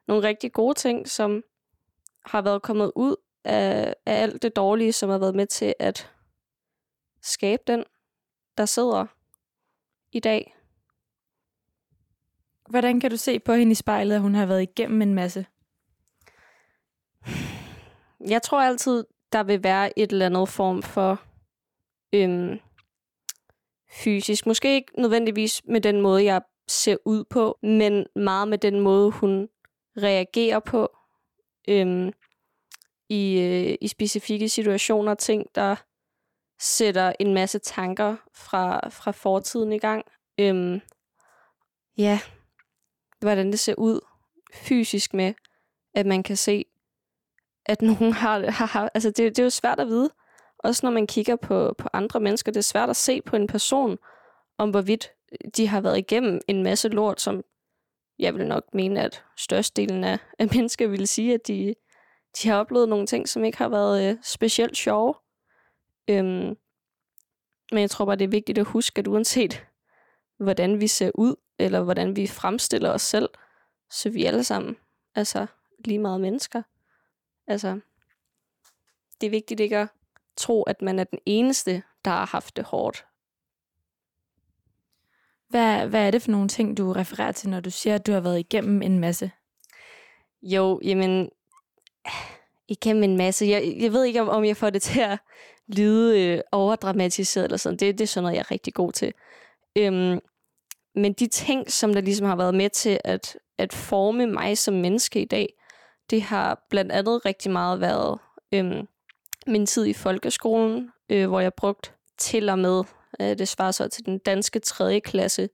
nogle 0.07 0.27
rigtig 0.27 0.53
gode 0.53 0.73
ting, 0.73 1.09
som 1.09 1.43
har 2.25 2.41
været 2.41 2.61
kommet 2.61 2.91
ud 2.95 3.15
af, 3.43 3.95
af 4.05 4.21
alt 4.23 4.41
det 4.41 4.55
dårlige, 4.55 4.93
som 4.93 5.09
har 5.09 5.17
været 5.17 5.35
med 5.35 5.47
til 5.47 5.75
at 5.79 6.11
skabe 7.21 7.63
den, 7.67 7.83
der 8.57 8.65
sidder 8.65 9.05
i 10.13 10.19
dag. 10.19 10.55
Hvordan 12.69 12.99
kan 12.99 13.11
du 13.11 13.17
se 13.17 13.39
på 13.39 13.53
hende 13.53 13.71
i 13.71 13.75
spejlet, 13.75 14.15
at 14.15 14.21
hun 14.21 14.35
har 14.35 14.45
været 14.45 14.61
igennem 14.61 15.01
en 15.01 15.13
masse? 15.13 15.45
Jeg 18.27 18.41
tror 18.41 18.61
altid, 18.61 19.05
der 19.31 19.43
vil 19.43 19.63
være 19.63 19.99
et 19.99 20.11
eller 20.11 20.25
andet 20.25 20.49
form 20.49 20.83
for 20.83 21.21
øhm, 22.13 22.59
fysisk. 23.91 24.45
Måske 24.45 24.75
ikke 24.75 24.99
nødvendigvis 25.01 25.61
med 25.65 25.81
den 25.81 26.01
måde, 26.01 26.23
jeg 26.23 26.41
ser 26.67 26.97
ud 27.05 27.23
på, 27.23 27.59
men 27.61 28.05
meget 28.15 28.47
med 28.47 28.57
den 28.57 28.79
måde, 28.79 29.11
hun 29.11 29.49
reagerer 29.97 30.59
på 30.59 30.97
øhm, 31.67 32.11
i, 33.09 33.39
øh, 33.39 33.77
i 33.81 33.87
specifikke 33.87 34.49
situationer. 34.49 35.13
Ting, 35.13 35.45
der 35.55 35.75
sætter 36.63 37.13
en 37.19 37.33
masse 37.33 37.59
tanker 37.59 38.15
fra, 38.33 38.89
fra 38.89 39.11
fortiden 39.11 39.73
i 39.73 39.79
gang. 39.79 40.05
Øhm, 40.39 40.81
ja, 41.97 42.19
hvordan 43.19 43.51
det 43.51 43.59
ser 43.59 43.75
ud 43.77 43.99
fysisk 44.53 45.13
med, 45.13 45.33
at 45.93 46.05
man 46.05 46.23
kan 46.23 46.37
se, 46.37 46.65
at 47.65 47.81
nogen 47.81 48.13
har, 48.23 48.51
har, 48.51 48.65
har 48.65 48.91
altså 48.93 49.09
det, 49.09 49.17
det 49.17 49.39
er 49.39 49.43
jo 49.43 49.49
svært 49.49 49.79
at 49.79 49.87
vide. 49.87 50.09
Også 50.59 50.85
når 50.85 50.91
man 50.91 51.07
kigger 51.07 51.35
på, 51.35 51.75
på 51.77 51.89
andre 51.93 52.19
mennesker, 52.19 52.51
det 52.51 52.57
er 52.59 52.63
svært 52.63 52.89
at 52.89 52.95
se 52.95 53.21
på 53.21 53.35
en 53.35 53.47
person, 53.47 53.97
om 54.57 54.69
hvorvidt 54.69 55.11
de 55.57 55.67
har 55.67 55.81
været 55.81 55.97
igennem 55.97 56.41
en 56.47 56.63
masse 56.63 56.89
lort, 56.89 57.21
som 57.21 57.43
jeg 58.19 58.35
vil 58.35 58.47
nok 58.47 58.63
mene, 58.73 59.01
at 59.01 59.23
størstedelen 59.37 60.03
af, 60.03 60.19
af 60.39 60.47
mennesker 60.55 60.87
ville 60.87 61.07
sige, 61.07 61.33
at 61.33 61.47
de, 61.47 61.75
de 62.41 62.49
har 62.49 62.57
oplevet 62.57 62.89
nogle 62.89 63.07
ting, 63.07 63.29
som 63.29 63.43
ikke 63.43 63.57
har 63.57 63.69
været 63.69 64.09
øh, 64.09 64.17
specielt 64.23 64.77
sjove. 64.77 65.13
Øhm, 66.07 66.57
men 67.71 67.81
jeg 67.81 67.89
tror 67.89 68.05
bare, 68.05 68.15
det 68.15 68.23
er 68.23 68.29
vigtigt 68.29 68.57
at 68.57 68.65
huske, 68.65 68.99
at 68.99 69.07
uanset 69.07 69.65
hvordan 70.37 70.79
vi 70.79 70.87
ser 70.87 71.11
ud, 71.15 71.35
eller 71.59 71.81
hvordan 71.81 72.15
vi 72.15 72.27
fremstiller 72.27 72.89
os 72.89 73.01
selv, 73.01 73.29
så 73.89 74.09
vi 74.09 74.25
alle 74.25 74.43
sammen 74.43 74.77
altså 75.15 75.47
lige 75.85 75.99
meget 75.99 76.21
mennesker. 76.21 76.61
Altså, 77.47 77.79
det 79.21 79.27
er 79.27 79.31
vigtigt 79.31 79.59
ikke 79.59 79.77
at 79.77 79.87
tro, 80.37 80.63
at 80.63 80.81
man 80.81 80.99
er 80.99 81.03
den 81.03 81.19
eneste, 81.25 81.83
der 82.05 82.11
har 82.11 82.25
haft 82.25 82.55
det 82.57 82.65
hårdt. 82.65 83.05
Hvad, 85.49 85.87
hvad 85.87 86.07
er 86.07 86.11
det 86.11 86.21
for 86.21 86.31
nogle 86.31 86.47
ting, 86.47 86.77
du 86.77 86.93
refererer 86.93 87.31
til, 87.31 87.49
når 87.49 87.59
du 87.59 87.69
siger, 87.69 87.95
at 87.95 88.07
du 88.07 88.11
har 88.11 88.19
været 88.19 88.39
igennem 88.39 88.81
en 88.81 88.99
masse? 88.99 89.31
Jo, 90.41 90.79
jamen, 90.83 91.29
igennem 92.67 93.03
en 93.03 93.17
masse. 93.17 93.45
Jeg, 93.45 93.75
jeg 93.79 93.93
ved 93.93 94.03
ikke, 94.03 94.21
om 94.21 94.45
jeg 94.45 94.57
får 94.57 94.69
det 94.69 94.81
til 94.81 94.99
at 94.99 95.19
lyde 95.67 96.21
øh, 96.21 96.41
overdramatiseret 96.51 97.43
eller 97.43 97.57
sådan. 97.57 97.77
Det, 97.77 97.97
det 97.97 98.03
er 98.03 98.07
sådan 98.07 98.23
noget, 98.23 98.35
jeg 98.35 98.39
er 98.41 98.51
rigtig 98.51 98.73
god 98.73 98.91
til. 98.91 99.13
Øhm, 99.77 100.19
men 100.95 101.13
de 101.13 101.27
ting, 101.27 101.71
som 101.71 101.93
der 101.93 102.01
ligesom 102.01 102.27
har 102.27 102.35
været 102.35 102.55
med 102.55 102.69
til 102.69 102.99
at, 103.03 103.37
at 103.57 103.73
forme 103.73 104.27
mig 104.27 104.57
som 104.57 104.73
menneske 104.73 105.21
i 105.21 105.25
dag, 105.25 105.53
det 106.09 106.21
har 106.21 106.65
blandt 106.69 106.91
andet 106.91 107.25
rigtig 107.25 107.51
meget 107.51 107.81
været 107.81 108.19
øhm, 108.51 108.87
min 109.47 109.65
tid 109.65 109.85
i 109.85 109.93
folkeskolen, 109.93 110.89
øh, 111.09 111.27
hvor 111.27 111.39
jeg 111.39 111.53
brugte 111.53 111.91
til 112.17 112.49
og 112.49 112.59
med, 112.59 112.83
øh, 113.19 113.37
det 113.37 113.47
svarer 113.47 113.71
så 113.71 113.87
til 113.87 114.05
den 114.05 114.17
danske 114.17 114.59
3. 114.59 114.99
klasse 114.99 115.49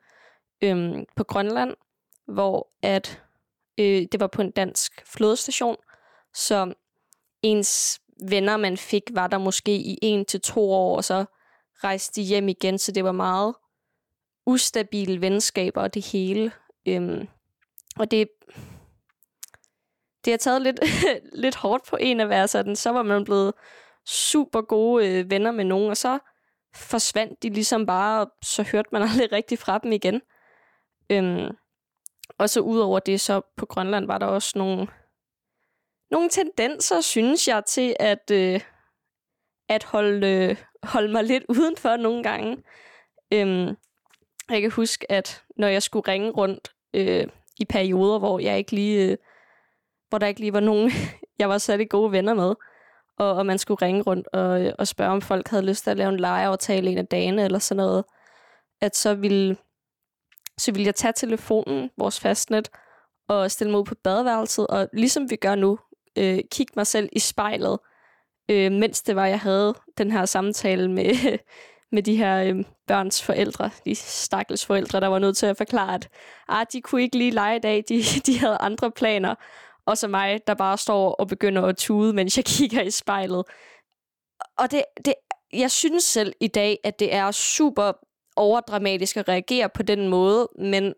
øhm, 0.61 1.05
på 1.15 1.23
Grønland, 1.23 1.75
hvor 2.27 2.67
at 2.81 3.21
øh, 3.79 4.07
det 4.11 4.19
var 4.19 4.27
på 4.27 4.41
en 4.41 4.51
dansk 4.51 5.03
flådestation, 5.05 5.75
så 6.33 6.73
ens 7.41 8.01
venner, 8.27 8.57
man 8.57 8.77
fik, 8.77 9.03
var 9.13 9.27
der 9.27 9.37
måske 9.37 9.75
i 9.75 9.99
en 10.01 10.25
til 10.25 10.41
to 10.41 10.71
år, 10.71 10.95
og 10.95 11.03
så 11.03 11.25
rejste 11.83 12.21
de 12.21 12.27
hjem 12.27 12.47
igen, 12.47 12.77
så 12.77 12.91
det 12.91 13.03
var 13.03 13.11
meget 13.11 13.55
ustabile 14.45 15.21
venskaber 15.21 15.81
og 15.81 15.93
det 15.93 16.05
hele. 16.05 16.51
Øhm, 16.87 17.27
og 17.95 18.11
det, 18.11 18.29
det 20.25 20.33
har 20.33 20.37
taget 20.37 20.61
lidt, 20.61 20.79
lidt 21.43 21.55
hårdt 21.55 21.87
på 21.89 21.97
en 21.99 22.19
at 22.19 22.29
være 22.29 22.47
sådan. 22.47 22.75
Så 22.75 22.89
var 22.89 23.03
man 23.03 23.23
blevet 23.23 23.53
super 24.07 24.61
gode 24.61 25.07
øh, 25.07 25.31
venner 25.31 25.51
med 25.51 25.65
nogen, 25.65 25.89
og 25.89 25.97
så 25.97 26.19
forsvandt 26.75 27.43
de 27.43 27.49
ligesom 27.49 27.85
bare, 27.85 28.21
og 28.21 28.31
så 28.43 28.63
hørte 28.63 28.89
man 28.91 29.01
aldrig 29.09 29.31
rigtig 29.31 29.59
fra 29.59 29.77
dem 29.77 29.91
igen. 29.91 30.21
Øhm, 31.09 31.55
og 32.37 32.49
så 32.49 32.59
udover 32.59 32.99
det, 32.99 33.21
så 33.21 33.41
på 33.57 33.65
Grønland 33.65 34.05
var 34.05 34.17
der 34.17 34.25
også 34.25 34.57
nogle, 34.57 34.87
nogle 36.11 36.29
tendenser, 36.29 37.01
synes 37.01 37.47
jeg, 37.47 37.65
til 37.65 37.95
at, 37.99 38.31
øh, 38.31 38.61
at 39.69 39.83
holde, 39.83 40.27
øh, 40.27 40.57
holde 40.83 41.11
mig 41.11 41.23
lidt 41.23 41.43
udenfor 41.49 41.95
nogle 41.95 42.23
gange. 42.23 42.63
Øhm, 43.33 43.77
jeg 44.49 44.61
kan 44.61 44.71
huske, 44.71 45.11
at 45.11 45.43
når 45.57 45.67
jeg 45.67 45.83
skulle 45.83 46.07
ringe 46.07 46.29
rundt 46.31 46.71
øh, 46.93 47.27
i 47.59 47.65
perioder, 47.65 48.19
hvor 48.19 48.39
jeg 48.39 48.57
ikke 48.57 48.71
lige, 48.71 49.11
øh, 49.11 49.17
hvor 50.09 50.17
der 50.17 50.27
ikke 50.27 50.39
lige 50.39 50.53
var 50.53 50.59
nogen, 50.59 50.91
jeg 51.39 51.49
var 51.49 51.57
særlig 51.57 51.89
gode 51.89 52.11
venner 52.11 52.33
med, 52.33 52.55
og, 53.17 53.33
og 53.33 53.45
man 53.45 53.57
skulle 53.57 53.85
ringe 53.85 54.01
rundt 54.01 54.27
og, 54.33 54.61
øh, 54.61 54.73
og 54.79 54.87
spørge, 54.87 55.11
om 55.11 55.21
folk 55.21 55.47
havde 55.47 55.65
lyst 55.65 55.83
til 55.83 55.91
at 55.91 55.97
lave 55.97 56.09
en 56.09 56.19
lejeaftale 56.19 56.91
en 56.91 56.97
af 56.97 57.07
dagene, 57.07 57.43
eller 57.43 57.59
sådan 57.59 57.77
noget, 57.77 58.03
at 58.81 58.95
så 58.95 59.13
ville, 59.13 59.57
så 60.57 60.71
ville 60.71 60.85
jeg 60.85 60.95
tage 60.95 61.13
telefonen, 61.15 61.89
vores 61.97 62.19
fastnet, 62.19 62.69
og 63.27 63.51
stille 63.51 63.71
mig 63.71 63.79
ud 63.79 63.85
på 63.85 63.95
badeværelset, 63.95 64.67
og 64.67 64.89
ligesom 64.93 65.29
vi 65.29 65.35
gør 65.35 65.55
nu, 65.55 65.79
øh, 66.17 66.39
kigge 66.51 66.73
mig 66.75 66.87
selv 66.87 67.09
i 67.11 67.19
spejlet, 67.19 67.79
øh, 68.49 68.71
mens 68.71 69.01
det 69.01 69.15
var, 69.15 69.25
jeg 69.25 69.39
havde 69.39 69.73
den 69.97 70.11
her 70.11 70.25
samtale 70.25 70.91
med, 70.91 71.37
med 71.91 72.03
de 72.03 72.15
her 72.15 72.43
øh, 72.43 72.63
børns 72.87 73.23
forældre, 73.23 73.69
de 73.85 73.95
stakkels 73.95 74.65
forældre, 74.65 74.99
der 74.99 75.07
var 75.07 75.19
nødt 75.19 75.37
til 75.37 75.45
at 75.45 75.57
forklare, 75.57 75.95
at 75.95 76.09
ah, 76.47 76.65
de 76.73 76.81
kunne 76.81 77.01
ikke 77.01 77.17
lige 77.17 77.31
lege 77.31 77.55
i 77.55 77.59
dag, 77.59 77.83
de, 77.89 78.03
de 78.27 78.39
havde 78.39 78.57
andre 78.59 78.91
planer. 78.91 79.35
Og 79.85 79.97
så 79.97 80.07
mig, 80.07 80.39
der 80.47 80.53
bare 80.53 80.77
står 80.77 81.13
og 81.13 81.27
begynder 81.27 81.61
at 81.61 81.77
tude, 81.77 82.13
mens 82.13 82.37
jeg 82.37 82.45
kigger 82.57 82.81
i 82.81 82.91
spejlet. 82.91 83.43
Og 84.57 84.71
det, 84.71 84.83
det, 85.05 85.13
jeg 85.53 85.71
synes 85.71 86.03
selv 86.03 86.33
i 86.39 86.47
dag, 86.47 86.79
at 86.83 86.99
det 86.99 87.13
er 87.13 87.31
super 87.31 87.91
overdramatisk 88.35 89.17
at 89.17 89.27
reagere 89.27 89.69
på 89.69 89.83
den 89.83 90.07
måde, 90.07 90.49
men 90.59 90.93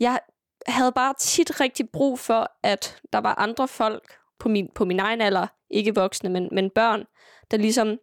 jeg 0.00 0.20
havde 0.66 0.92
bare 0.92 1.14
tit 1.18 1.60
rigtig 1.60 1.90
brug 1.90 2.18
for, 2.18 2.50
at 2.62 3.00
der 3.12 3.18
var 3.18 3.34
andre 3.34 3.68
folk 3.68 4.18
på 4.38 4.48
min, 4.48 4.68
på 4.74 4.84
min 4.84 5.00
egen 5.00 5.20
alder, 5.20 5.46
ikke 5.70 5.94
voksne, 5.94 6.30
men, 6.30 6.48
men 6.52 6.70
børn, 6.70 7.04
der 7.50 7.56
ligesom 7.56 7.98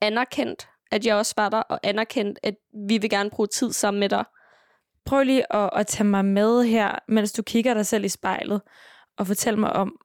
anerkendt, 0.00 0.68
at 0.90 1.06
jeg 1.06 1.16
også 1.16 1.34
var 1.36 1.48
der, 1.48 1.60
og 1.60 1.80
anerkendt, 1.82 2.38
at 2.42 2.54
vi 2.88 2.98
vil 2.98 3.10
gerne 3.10 3.30
bruge 3.30 3.46
tid 3.46 3.72
sammen 3.72 4.00
med 4.00 4.08
dig. 4.08 4.24
Prøv 5.04 5.22
lige 5.22 5.52
at, 5.52 5.70
at 5.72 5.86
tage 5.86 6.08
mig 6.08 6.24
med 6.24 6.64
her, 6.64 6.98
mens 7.08 7.32
du 7.32 7.42
kigger 7.42 7.74
dig 7.74 7.86
selv 7.86 8.04
i 8.04 8.08
spejlet, 8.08 8.62
og 9.16 9.26
fortæl 9.26 9.58
mig 9.58 9.72
om, 9.72 10.00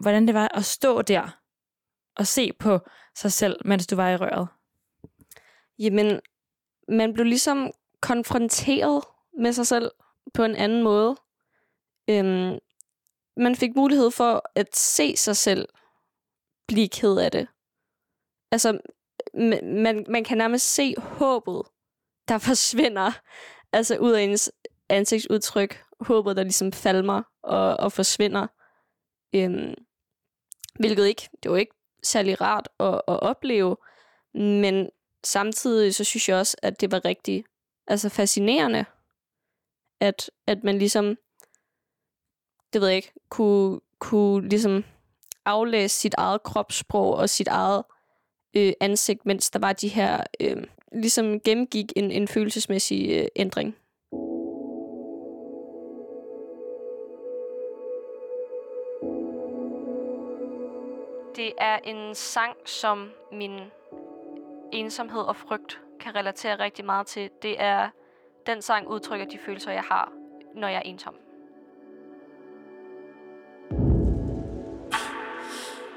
hvordan 0.00 0.26
det 0.26 0.34
var 0.34 0.48
at 0.54 0.64
stå 0.64 1.02
der 1.02 1.38
og 2.16 2.26
se 2.26 2.52
på 2.52 2.78
sig 3.14 3.32
selv, 3.32 3.56
mens 3.64 3.86
du 3.86 3.96
var 3.96 4.10
i 4.10 4.16
røret. 4.16 4.48
Jamen, 5.78 6.20
man 6.88 7.14
blev 7.14 7.26
ligesom 7.26 7.70
konfronteret 8.00 9.04
med 9.38 9.52
sig 9.52 9.66
selv 9.66 9.90
på 10.34 10.44
en 10.44 10.56
anden 10.56 10.82
måde. 10.82 11.16
Øhm, 12.10 12.58
man 13.36 13.56
fik 13.56 13.76
mulighed 13.76 14.10
for 14.10 14.42
at 14.54 14.76
se 14.76 15.16
sig 15.16 15.36
selv 15.36 15.68
blive 16.68 16.88
ked 16.88 17.18
af 17.18 17.30
det. 17.30 17.48
Altså, 18.50 18.78
man, 19.62 20.06
man 20.08 20.24
kan 20.24 20.38
nærmest 20.38 20.74
se 20.74 20.94
håbet, 20.98 21.62
der 22.28 22.38
forsvinder 22.48 23.12
altså 23.72 23.96
ud 23.98 24.12
af 24.12 24.22
ens 24.22 24.52
ansigtsudtryk. 24.88 25.84
Håbet, 26.00 26.36
der 26.36 26.42
ligesom 26.42 26.72
falmer 26.72 27.22
og, 27.42 27.76
og 27.76 27.92
forsvinder. 27.92 28.46
Øhm, 29.34 29.74
hvilket 30.78 31.06
ikke, 31.06 31.28
det 31.42 31.50
var 31.50 31.56
ikke 31.56 31.74
særlig 32.02 32.40
rart 32.40 32.68
at, 32.80 32.94
at 32.94 33.20
opleve, 33.22 33.76
men 34.34 34.90
samtidig 35.24 35.94
så 35.94 36.04
synes 36.04 36.28
jeg 36.28 36.36
også, 36.36 36.56
at 36.62 36.80
det 36.80 36.92
var 36.92 37.04
rigtig 37.04 37.44
altså 37.86 38.08
fascinerende, 38.08 38.84
at, 40.00 40.30
at 40.46 40.64
man 40.64 40.78
ligesom, 40.78 41.16
det 42.72 42.80
ved 42.80 42.88
jeg 42.88 42.96
ikke, 42.96 43.12
kunne, 43.28 43.80
kunne 43.98 44.48
ligesom 44.48 44.84
aflæse 45.44 45.96
sit 45.96 46.14
eget 46.18 46.42
kropssprog 46.42 47.14
og 47.14 47.30
sit 47.30 47.48
eget 47.48 47.84
øh, 48.56 48.72
ansigt, 48.80 49.26
mens 49.26 49.50
der 49.50 49.58
var 49.58 49.72
de 49.72 49.88
her, 49.88 50.24
øh, 50.40 50.64
ligesom 50.92 51.40
gennemgik 51.40 51.92
en, 51.96 52.10
en 52.10 52.28
følelsesmæssig 52.28 53.10
øh, 53.10 53.26
ændring. 53.36 53.76
Det 61.36 61.52
er 61.58 61.78
en 61.84 62.14
sang, 62.14 62.56
som 62.64 63.10
min 63.32 63.60
ensomhed 64.72 65.22
og 65.22 65.36
frygt 65.36 65.80
kan 66.00 66.14
relatere 66.14 66.58
rigtig 66.58 66.84
meget 66.84 67.06
til. 67.06 67.30
Det 67.42 67.60
er 67.62 67.90
den 68.46 68.62
sang 68.62 68.88
udtrykker 68.88 69.26
de 69.26 69.38
følelser, 69.46 69.70
jeg 69.72 69.82
har, 69.90 70.12
når 70.54 70.68
jeg 70.68 70.76
er 70.76 70.88
ensom. 70.88 71.14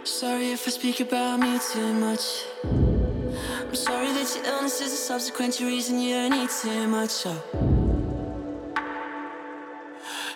Sorry 0.03 0.53
if 0.53 0.67
I 0.67 0.71
speak 0.71 1.01
about 1.01 1.39
me 1.39 1.59
too 1.59 1.93
much. 1.93 2.25
I'm 3.67 3.75
sorry 3.75 4.07
that 4.17 4.35
your 4.35 4.45
illness 4.51 4.81
is 4.81 4.93
a 4.93 5.03
subsequent 5.11 5.59
reason 5.59 6.01
you 6.01 6.29
need 6.29 6.49
too 6.49 6.87
much. 6.87 7.25
Oh. 7.25 7.77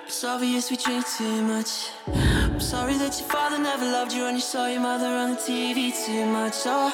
It's 0.05 0.23
obvious 0.23 0.69
we 0.69 0.77
drink 0.77 1.03
too 1.17 1.41
much. 1.41 1.71
I'm 2.05 2.59
sorry 2.59 2.95
that 2.97 3.17
your 3.19 3.29
father 3.29 3.57
never 3.57 3.85
loved 3.85 4.13
you 4.13 4.25
and 4.25 4.35
you 4.35 4.41
saw 4.41 4.67
your 4.67 4.81
mother 4.81 5.07
on 5.07 5.31
the 5.31 5.37
TV 5.37 5.91
too 6.05 6.25
much. 6.25 6.57
Oh, 6.65 6.93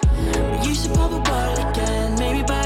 you 0.64 0.74
should 0.74 0.94
pop 0.94 1.12
a 1.12 1.20
bottle 1.20 1.68
again. 1.68 2.16
Maybe 2.18 2.44
buy 2.44 2.57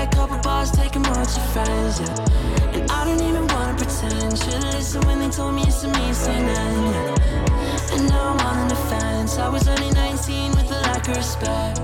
couple 0.65 1.13
bars, 1.13 1.31
take 1.31 1.35
to 1.35 1.41
friends. 1.53 1.99
Yeah. 1.99 2.75
And 2.75 2.91
I 2.91 3.05
don't 3.05 3.21
even 3.21 3.47
wanna 3.47 3.75
pretend. 3.75 4.37
Should've 4.37 4.63
listened 4.73 5.05
when 5.05 5.19
they 5.19 5.29
told 5.29 5.55
me 5.55 5.63
it's 5.63 5.83
a 5.83 5.87
me 5.87 6.13
saying 6.13 6.47
yeah. 6.47 7.93
And 7.93 8.09
now 8.09 8.33
I'm 8.33 8.45
on 8.45 8.67
the 8.67 8.75
fence. 8.75 9.37
I 9.37 9.49
was 9.49 9.67
only 9.67 9.91
19 9.91 10.51
with 10.51 10.71
a 10.71 10.81
lack 10.81 11.07
of 11.07 11.17
respect. 11.17 11.79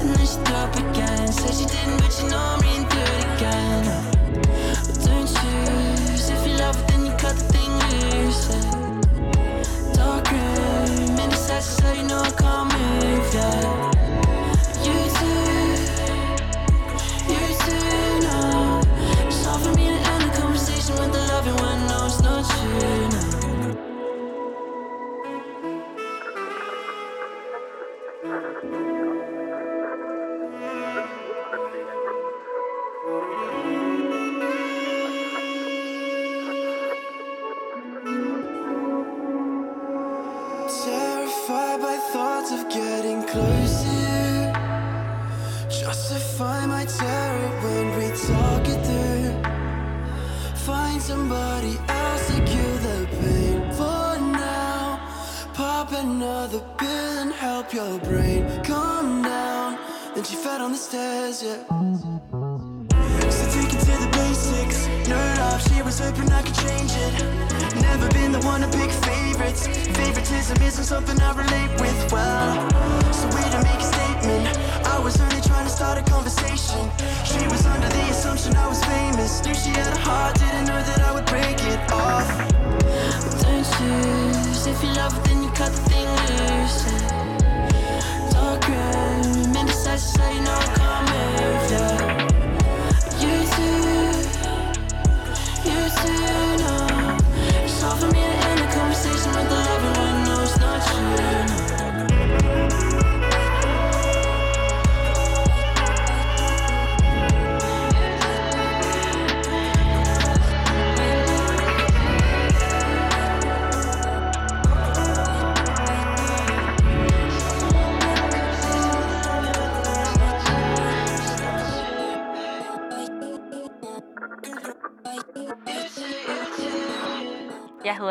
And 0.00 0.10
then 0.10 0.18
she 0.18 0.36
threw 0.44 0.56
up 0.56 0.74
again. 0.76 1.32
Said 1.32 1.54
she 1.54 1.66
didn't, 1.66 2.00
but 2.00 2.20
you 2.20 2.30
know 2.30 2.38
I'm 2.38 2.60
reading 2.60 2.86
through 2.88 3.00
it 3.00 3.36
again. 3.36 3.97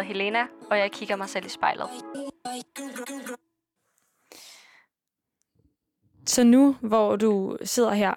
Helena, 0.02 0.48
og 0.72 0.78
jeg 0.78 0.92
kigger 0.92 1.16
mig 1.16 1.30
selv 1.30 1.46
i 1.46 1.50
spejlet. 1.50 1.90
Så 6.26 6.44
nu, 6.44 6.76
hvor 6.82 7.16
du 7.16 7.58
sidder 7.64 7.94
her 7.94 8.14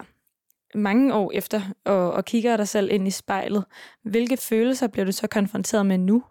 mange 0.74 1.14
år 1.14 1.30
efter 1.34 1.62
og, 1.84 2.12
og 2.12 2.24
kigger 2.24 2.56
dig 2.56 2.68
selv 2.68 2.90
ind 2.90 3.08
i 3.08 3.10
spejlet, 3.10 3.64
hvilke 4.02 4.36
følelser 4.36 4.86
bliver 4.86 5.04
du 5.04 5.12
så 5.12 5.26
konfronteret 5.26 5.86
med 5.86 5.98
nu? 5.98 6.24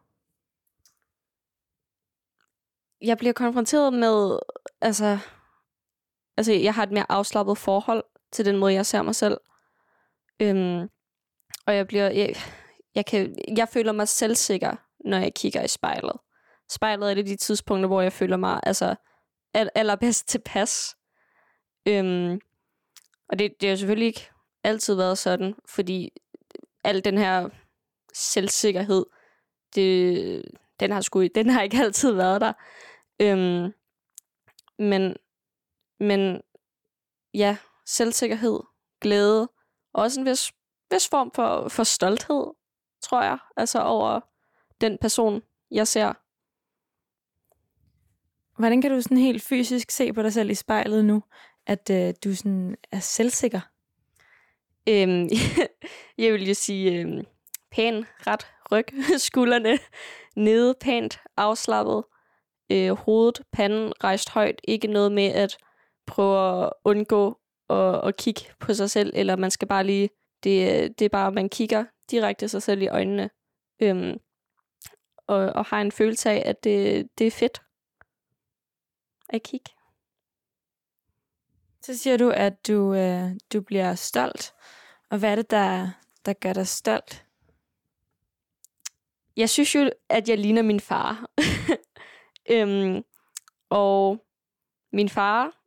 Jeg 3.02 3.18
bliver 3.18 3.34
konfronteret 3.34 3.94
med, 3.94 4.40
altså, 4.82 5.18
altså 6.38 6.54
jeg 6.54 6.74
har 6.74 6.84
et 6.84 6.92
mere 6.92 7.12
afslappet 7.12 7.58
forhold 7.58 8.04
til 8.32 8.46
den 8.46 8.58
måde, 8.58 8.74
jeg 8.74 8.86
ser 8.86 9.02
mig 9.02 9.16
selv. 9.16 9.38
Øhm, 10.40 10.90
og 11.66 11.76
jeg 11.76 11.88
bliver, 11.88 12.10
jeg, 12.10 12.36
jeg, 12.96 13.06
kan, 13.06 13.38
jeg 13.58 13.70
føler 13.70 13.92
mig 13.92 14.08
selvsikker 14.08 14.76
når 15.06 15.18
jeg 15.18 15.34
kigger 15.34 15.64
i 15.64 15.68
spejlet. 15.68 16.16
Spejlet 16.72 17.12
er 17.12 17.14
det 17.14 17.26
de 17.26 17.36
tidspunkter, 17.36 17.88
hvor 17.88 18.02
jeg 18.02 18.14
føler 18.14 18.38
mig 18.38 18.60
altså 18.64 18.96
allerbedst 19.54 20.28
tilpas. 20.28 20.96
Øhm, 21.88 22.40
og 23.30 23.40
det, 23.40 23.62
det 23.62 23.70
har 23.70 23.76
selvfølgelig 23.76 24.08
ikke 24.08 24.30
altid 24.64 24.96
været 24.96 25.18
sådan, 25.18 25.56
fordi 25.66 26.10
al 26.84 27.06
den 27.06 27.18
her 27.18 27.50
selvsikkerhed, 28.14 29.06
det, 29.76 30.46
den, 30.80 30.92
har 30.92 31.02
sgu, 31.02 31.28
den 31.36 31.50
har 31.50 31.62
ikke 31.62 31.78
altid 31.86 32.12
været 32.12 32.42
der. 32.42 32.54
Øhm, 33.22 33.74
men, 34.80 35.16
men 36.00 36.42
ja, 37.34 37.58
selvsikkerhed, 37.86 38.60
glæde, 39.02 39.50
og 39.94 40.04
også 40.04 40.20
en 40.20 40.26
vis, 40.26 40.52
vis 40.92 41.10
form 41.10 41.32
for, 41.36 41.70
for 41.70 41.84
stolthed, 41.84 42.46
tror 43.02 43.24
jeg, 43.24 43.38
altså 43.58 43.80
over 43.82 44.22
den 44.82 44.98
person, 45.02 45.42
jeg 45.72 45.88
ser. 45.88 46.14
Hvordan 48.60 48.82
kan 48.82 48.92
du 48.92 49.02
sådan 49.02 49.18
helt 49.18 49.44
fysisk 49.44 49.92
se 49.92 50.14
på 50.14 50.22
dig 50.22 50.34
selv 50.34 50.50
i 50.50 50.56
spejlet 50.56 51.06
nu, 51.06 51.24
at 51.66 51.90
øh, 51.90 52.14
du 52.24 52.36
sådan 52.36 52.78
er 52.92 53.00
selvsikker? 53.00 53.60
Øhm, 54.90 55.30
jeg 56.24 56.34
vil 56.34 56.48
jo 56.48 56.54
sige 56.54 57.00
øhm, 57.00 57.26
pæn, 57.72 58.06
ret 58.28 58.48
ryg, 58.72 58.86
skuldrene 59.28 59.80
nede, 60.36 60.76
pænt 60.82 61.20
afslappet, 61.38 62.04
øh, 62.72 62.92
hovedet, 62.92 63.42
panden 63.52 63.94
rejst 64.04 64.30
højt. 64.30 64.62
Ikke 64.64 64.88
noget 64.88 65.12
med 65.12 65.28
at 65.28 65.58
prøve 66.08 66.66
at 66.66 66.74
undgå 66.84 67.40
at, 67.70 68.08
at 68.08 68.18
kigge 68.18 68.42
på 68.60 68.74
sig 68.74 68.90
selv, 68.90 69.12
eller 69.16 69.36
man 69.36 69.52
skal 69.52 69.68
bare 69.68 69.84
lige, 69.84 70.10
det, 70.44 71.00
det 71.00 71.06
er 71.06 71.10
bare, 71.10 71.28
at 71.28 71.34
man 71.34 71.50
kigger 71.50 71.86
direkte 72.12 72.48
sig 72.48 72.64
selv 72.64 72.82
i 72.82 72.88
øjnene, 72.88 73.30
øhm, 73.82 74.18
og, 75.30 75.54
og 75.56 75.66
har 75.66 75.82
en 75.82 75.92
følelse 75.92 76.30
af, 76.30 76.44
at 76.46 76.64
det, 76.64 77.10
det 77.18 77.28
er 77.28 77.32
fedt 77.32 77.62
at 79.30 79.44
kigge. 79.44 79.72
Så 81.82 81.98
siger 81.98 82.18
du, 82.18 82.30
at 82.30 82.68
du, 82.68 82.94
øh, 82.94 83.32
du 83.54 83.62
bliver 83.62 83.96
stolt. 83.96 84.54
Og 85.10 85.20
hvad 85.20 85.32
er 85.32 85.36
det, 85.36 85.52
der, 85.52 85.90
der 86.26 86.34
gør 86.34 86.54
dig 86.54 86.68
stolt? 86.68 87.26
Jeg 89.38 89.50
synes 89.50 89.76
jo, 89.76 89.90
at 90.10 90.30
jeg 90.30 90.38
ligner 90.38 90.62
min 90.62 90.80
far. 90.80 91.30
øhm, 92.54 93.04
og 93.70 94.26
min 94.92 95.10
far, 95.10 95.62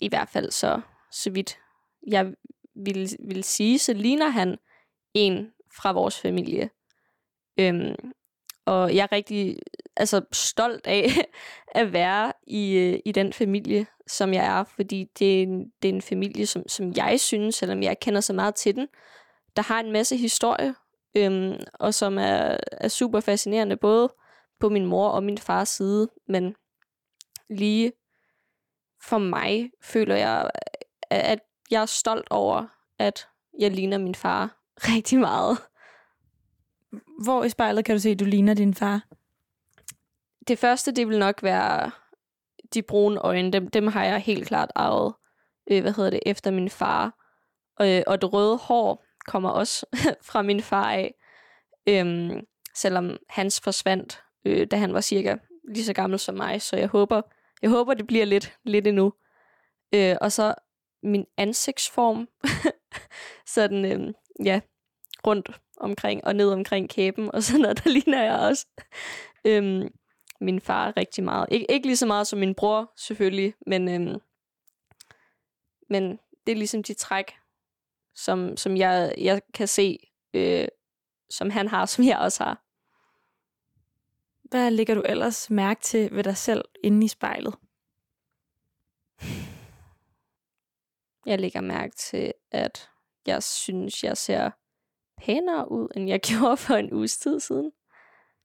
i 0.00 0.08
hvert 0.08 0.28
fald 0.28 0.50
så, 0.50 0.80
så 1.12 1.30
vidt 1.30 1.58
jeg 2.06 2.34
vil, 2.74 3.16
vil 3.28 3.44
sige, 3.44 3.78
så 3.78 3.92
ligner 3.92 4.28
han 4.28 4.58
en 5.14 5.52
fra 5.76 5.92
vores 5.92 6.20
familie. 6.20 6.70
Øhm, 7.58 8.12
og 8.70 8.94
jeg 8.94 9.02
er 9.02 9.12
rigtig 9.12 9.56
altså, 9.96 10.20
stolt 10.32 10.86
af 10.86 11.06
at 11.80 11.92
være 11.92 12.32
i, 12.46 12.76
øh, 12.76 13.00
i 13.04 13.12
den 13.12 13.32
familie, 13.32 13.86
som 14.06 14.34
jeg 14.34 14.44
er, 14.46 14.64
fordi 14.64 15.04
det 15.18 15.38
er 15.38 15.42
en, 15.42 15.72
det 15.82 15.88
er 15.88 15.94
en 15.94 16.02
familie, 16.02 16.46
som, 16.46 16.68
som 16.68 16.92
jeg 16.96 17.20
synes, 17.20 17.54
selvom 17.54 17.82
jeg 17.82 18.00
kender 18.00 18.20
så 18.20 18.32
meget 18.32 18.54
til 18.54 18.74
den, 18.74 18.88
der 19.56 19.62
har 19.62 19.80
en 19.80 19.92
masse 19.92 20.16
historie, 20.16 20.74
øhm, 21.16 21.60
og 21.74 21.94
som 21.94 22.18
er, 22.18 22.56
er 22.72 22.88
super 22.88 23.20
fascinerende, 23.20 23.76
både 23.76 24.08
på 24.60 24.68
min 24.68 24.86
mor 24.86 25.08
og 25.08 25.22
min 25.22 25.38
fars 25.38 25.68
side, 25.68 26.08
men 26.28 26.54
lige 27.50 27.92
for 29.02 29.18
mig 29.18 29.70
føler 29.82 30.16
jeg, 30.16 30.50
at 31.10 31.40
jeg 31.70 31.82
er 31.82 31.86
stolt 31.86 32.28
over, 32.30 32.66
at 32.98 33.28
jeg 33.58 33.70
ligner 33.70 33.98
min 33.98 34.14
far 34.14 34.60
rigtig 34.94 35.18
meget. 35.18 35.58
Hvor 37.24 37.44
i 37.44 37.48
spejlet 37.48 37.84
kan 37.84 37.94
du 37.94 38.00
se, 38.00 38.10
at 38.10 38.20
du 38.20 38.24
ligner 38.24 38.54
din 38.54 38.74
far? 38.74 39.06
Det 40.48 40.58
første, 40.58 40.92
det 40.92 41.08
vil 41.08 41.18
nok 41.18 41.42
være 41.42 41.90
de 42.74 42.82
brune 42.82 43.20
øjne. 43.20 43.52
Dem, 43.52 43.68
dem 43.68 43.86
har 43.86 44.04
jeg 44.04 44.18
helt 44.18 44.46
klart 44.48 44.70
arvet, 44.74 45.14
øh, 45.70 45.82
hvad 45.82 45.92
hedder 45.92 46.10
det, 46.10 46.20
efter 46.26 46.50
min 46.50 46.70
far. 46.70 47.14
Øh, 47.80 48.02
og 48.06 48.22
det 48.22 48.32
røde 48.32 48.56
hår 48.56 49.04
kommer 49.26 49.50
også 49.50 49.86
fra 50.30 50.42
min 50.42 50.62
far 50.62 50.92
af. 50.92 51.14
Øhm, 51.86 52.46
selvom 52.74 53.16
hans 53.28 53.60
forsvandt, 53.60 54.22
øh, 54.44 54.66
da 54.70 54.76
han 54.76 54.94
var 54.94 55.00
cirka 55.00 55.36
lige 55.68 55.84
så 55.84 55.92
gammel 55.92 56.18
som 56.18 56.34
mig. 56.34 56.62
Så 56.62 56.76
jeg 56.76 56.88
håber, 56.88 57.22
jeg 57.62 57.70
håber 57.70 57.94
det 57.94 58.06
bliver 58.06 58.24
lidt, 58.24 58.58
lidt 58.64 58.86
endnu. 58.86 59.12
Øh, 59.94 60.16
og 60.20 60.32
så 60.32 60.54
min 61.02 61.26
ansigtsform. 61.36 62.28
sådan, 63.54 63.84
øh, 63.84 64.14
ja, 64.44 64.60
rundt 65.26 65.60
omkring 65.80 66.24
og 66.24 66.36
ned 66.36 66.52
omkring 66.52 66.88
kæben, 66.88 67.34
og 67.34 67.42
sådan 67.42 67.60
noget, 67.60 67.78
der 67.84 67.90
ligner 67.90 68.22
jeg 68.22 68.38
også 68.38 68.66
øhm, 69.44 69.88
min 70.40 70.60
far 70.60 70.96
rigtig 70.96 71.24
meget. 71.24 71.46
Ik- 71.52 71.66
ikke 71.68 71.86
lige 71.86 71.96
så 71.96 72.06
meget 72.06 72.26
som 72.26 72.38
min 72.38 72.54
bror, 72.54 72.92
selvfølgelig, 72.96 73.54
men, 73.66 73.88
øhm, 73.88 74.20
men 75.90 76.18
det 76.46 76.52
er 76.52 76.56
ligesom 76.56 76.82
de 76.82 76.94
træk, 76.94 77.32
som, 78.14 78.56
som 78.56 78.76
jeg, 78.76 79.14
jeg 79.18 79.42
kan 79.54 79.68
se, 79.68 79.98
øh, 80.34 80.68
som 81.30 81.50
han 81.50 81.68
har, 81.68 81.86
som 81.94 82.04
jeg 82.04 82.18
også 82.18 82.44
har. 82.44 82.64
Hvad 84.48 84.70
ligger 84.70 84.94
du 84.94 85.00
ellers 85.00 85.50
mærke 85.50 85.80
til 85.80 86.08
ved 86.12 86.24
dig 86.24 86.36
selv 86.36 86.64
inde 86.84 87.04
i 87.04 87.08
spejlet? 87.08 87.54
Jeg 91.26 91.38
lægger 91.40 91.60
mærke 91.60 91.96
til, 91.96 92.32
at 92.50 92.90
jeg 93.26 93.42
synes, 93.42 94.04
jeg 94.04 94.16
ser 94.16 94.50
pænere 95.20 95.70
ud, 95.70 95.88
end 95.96 96.08
jeg 96.08 96.20
gjorde 96.28 96.56
for 96.56 96.74
en 96.74 96.92
uges 96.92 97.18
tid 97.18 97.40
siden. 97.40 97.72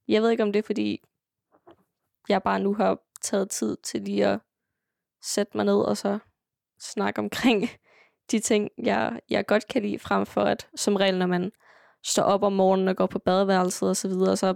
Jeg 0.08 0.22
ved 0.22 0.30
ikke, 0.30 0.42
om 0.42 0.52
det 0.52 0.58
er, 0.58 0.66
fordi 0.66 1.02
jeg 2.28 2.42
bare 2.42 2.60
nu 2.60 2.74
har 2.74 2.98
taget 3.22 3.50
tid 3.50 3.76
til 3.76 4.02
lige 4.02 4.26
at 4.26 4.40
sætte 5.22 5.56
mig 5.56 5.66
ned 5.66 5.78
og 5.78 5.96
så 5.96 6.18
snakke 6.80 7.18
omkring 7.18 7.68
de 8.30 8.38
ting, 8.38 8.70
jeg, 8.78 9.20
jeg 9.30 9.46
godt 9.46 9.68
kan 9.68 9.82
lide, 9.82 9.98
frem 9.98 10.26
for 10.26 10.42
at 10.42 10.68
som 10.74 10.96
regel, 10.96 11.18
når 11.18 11.26
man 11.26 11.52
står 12.04 12.22
op 12.22 12.42
om 12.42 12.52
morgenen 12.52 12.88
og 12.88 12.96
går 12.96 13.06
på 13.06 13.18
badeværelset 13.18 13.88
og 13.88 13.96
så 13.96 14.08
videre, 14.08 14.36
så 14.36 14.54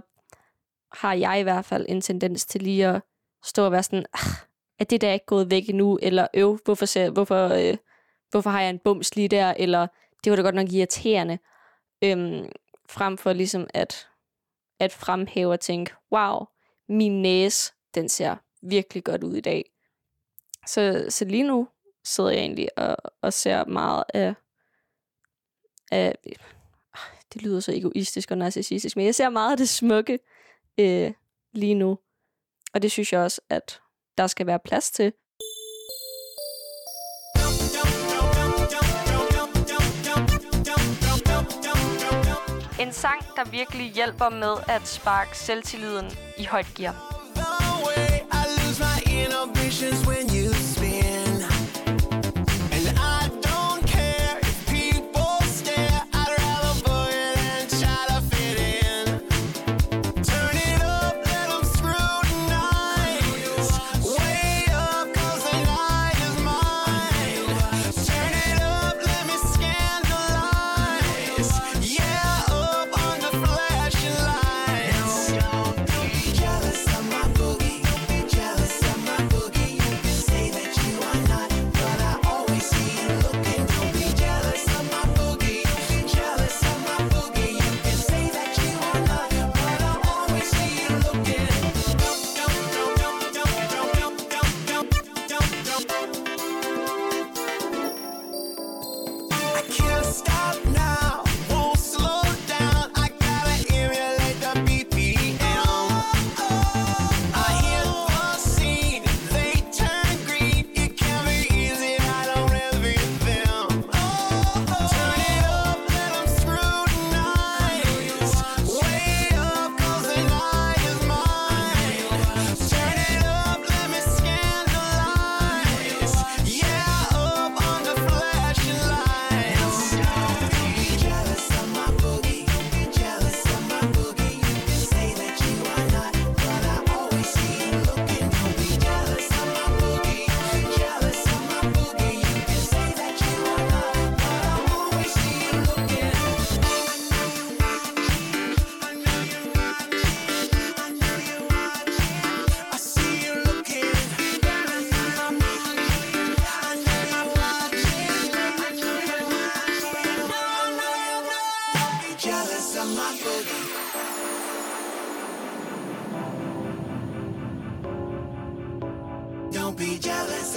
har 0.93 1.13
jeg 1.13 1.39
i 1.39 1.43
hvert 1.43 1.65
fald 1.65 1.85
en 1.89 2.01
tendens 2.01 2.45
til 2.45 2.61
lige 2.61 2.87
at 2.87 3.01
stå 3.43 3.65
og 3.65 3.71
være 3.71 3.83
sådan, 3.83 4.05
ah, 4.13 4.33
er 4.79 4.83
det 4.83 5.01
der 5.01 5.13
ikke 5.13 5.25
gået 5.25 5.51
væk 5.51 5.69
endnu, 5.69 5.99
eller 6.01 6.27
øv, 6.33 6.59
hvorfor, 6.65 6.85
ser, 6.85 7.09
hvorfor, 7.09 7.47
øh, 7.47 7.77
hvorfor 8.31 8.49
har 8.49 8.61
jeg 8.61 8.69
en 8.69 8.79
bums 8.79 9.15
lige 9.15 9.27
der, 9.27 9.53
eller 9.57 9.87
det 10.23 10.29
var 10.29 10.35
da 10.35 10.41
godt 10.41 10.55
nok 10.55 10.71
irriterende, 10.71 11.39
øhm, 12.03 12.51
frem 12.89 13.17
for 13.17 13.33
ligesom 13.33 13.67
at, 13.73 14.07
at 14.79 14.93
fremhæve 14.93 15.51
og 15.51 15.59
tænke, 15.59 15.93
wow, 16.11 16.45
min 16.89 17.21
næse, 17.21 17.73
den 17.95 18.09
ser 18.09 18.35
virkelig 18.61 19.03
godt 19.03 19.23
ud 19.23 19.35
i 19.35 19.41
dag. 19.41 19.71
Så, 20.67 21.05
så 21.09 21.25
lige 21.25 21.43
nu 21.43 21.67
sidder 22.03 22.29
jeg 22.29 22.39
egentlig 22.39 22.77
og, 22.77 22.97
og 23.21 23.33
ser 23.33 23.65
meget 23.65 24.03
af, 24.13 24.33
af, 25.91 26.15
det 27.33 27.41
lyder 27.41 27.59
så 27.59 27.71
egoistisk 27.71 28.31
og 28.31 28.37
narcissistisk, 28.37 28.95
men 28.95 29.05
jeg 29.05 29.15
ser 29.15 29.29
meget 29.29 29.51
af 29.51 29.57
det 29.57 29.69
smukke 29.69 30.19
øh, 30.77 31.13
lige 31.53 31.75
nu. 31.75 31.97
Og 32.73 32.81
det 32.81 32.91
synes 32.91 33.13
jeg 33.13 33.21
også, 33.21 33.41
at 33.49 33.81
der 34.17 34.27
skal 34.27 34.47
være 34.47 34.59
plads 34.59 34.91
til. 34.91 35.13
En 42.81 42.93
sang, 42.93 43.21
der 43.35 43.43
virkelig 43.51 43.91
hjælper 43.91 44.29
med 44.29 44.55
at 44.67 44.87
sparke 44.87 45.37
selvtilliden 45.37 46.05
i 46.37 46.45
højt 46.45 46.67
gear. 46.75 46.95
when 50.07 50.25
you 50.35 50.40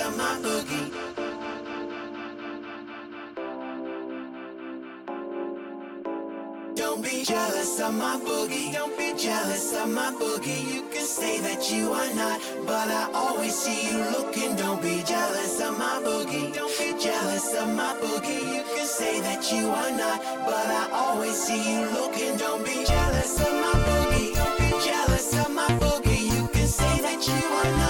of 0.00 0.16
my 0.16 0.37
boogie. 0.42 0.90
Don't 6.74 7.03
be 7.03 7.24
jealous 7.24 7.81
of 7.81 7.94
my 7.94 8.16
boogie. 8.18 8.72
Don't 8.72 8.98
be 8.98 9.14
jealous 9.16 9.72
of 9.74 9.88
my 9.88 10.11
boogie. 10.12 10.74
You 10.74 10.83
can 10.92 11.07
say 11.07 11.40
that 11.40 11.70
you 11.70 11.92
are 11.92 12.14
not, 12.14 12.40
but 12.66 12.88
I 12.90 13.11
always 13.14 13.55
see 13.55 13.90
you 13.90 13.98
looking. 14.11 14.57
Don't 14.57 14.83
be 14.83 15.03
jealous 15.05 15.61
of 15.61 15.79
my 15.79 16.00
boogie. 16.05 16.53
Don't 16.55 16.77
be 16.79 16.98
jealous 16.98 17.55
of 17.55 17.68
my 17.74 17.94
boogie. 18.03 18.57
You 18.57 18.62
can 18.74 18.87
say 18.87 19.20
that 19.20 19.53
you 19.53 19.68
are 19.70 19.90
not, 19.92 20.20
but 20.46 20.66
I 20.66 20.88
always 20.92 21.37
see 21.37 21.62
you 21.72 21.81
looking. 21.90 22.37
Don't 22.37 22.64
be 22.64 22.85
jealous 22.85 23.40
of 23.40 23.53
my 23.53 23.74
boogie. 23.87 24.35
Don't 24.35 24.59
be 24.59 24.70
jealous 24.85 25.35
of 25.38 25.50
my 25.53 25.68
boogie. 25.83 26.24
You 26.37 26.48
can 26.48 26.66
say 26.66 27.00
that 27.00 27.27
you 27.27 27.42
are 27.61 27.72
not, 27.79 27.84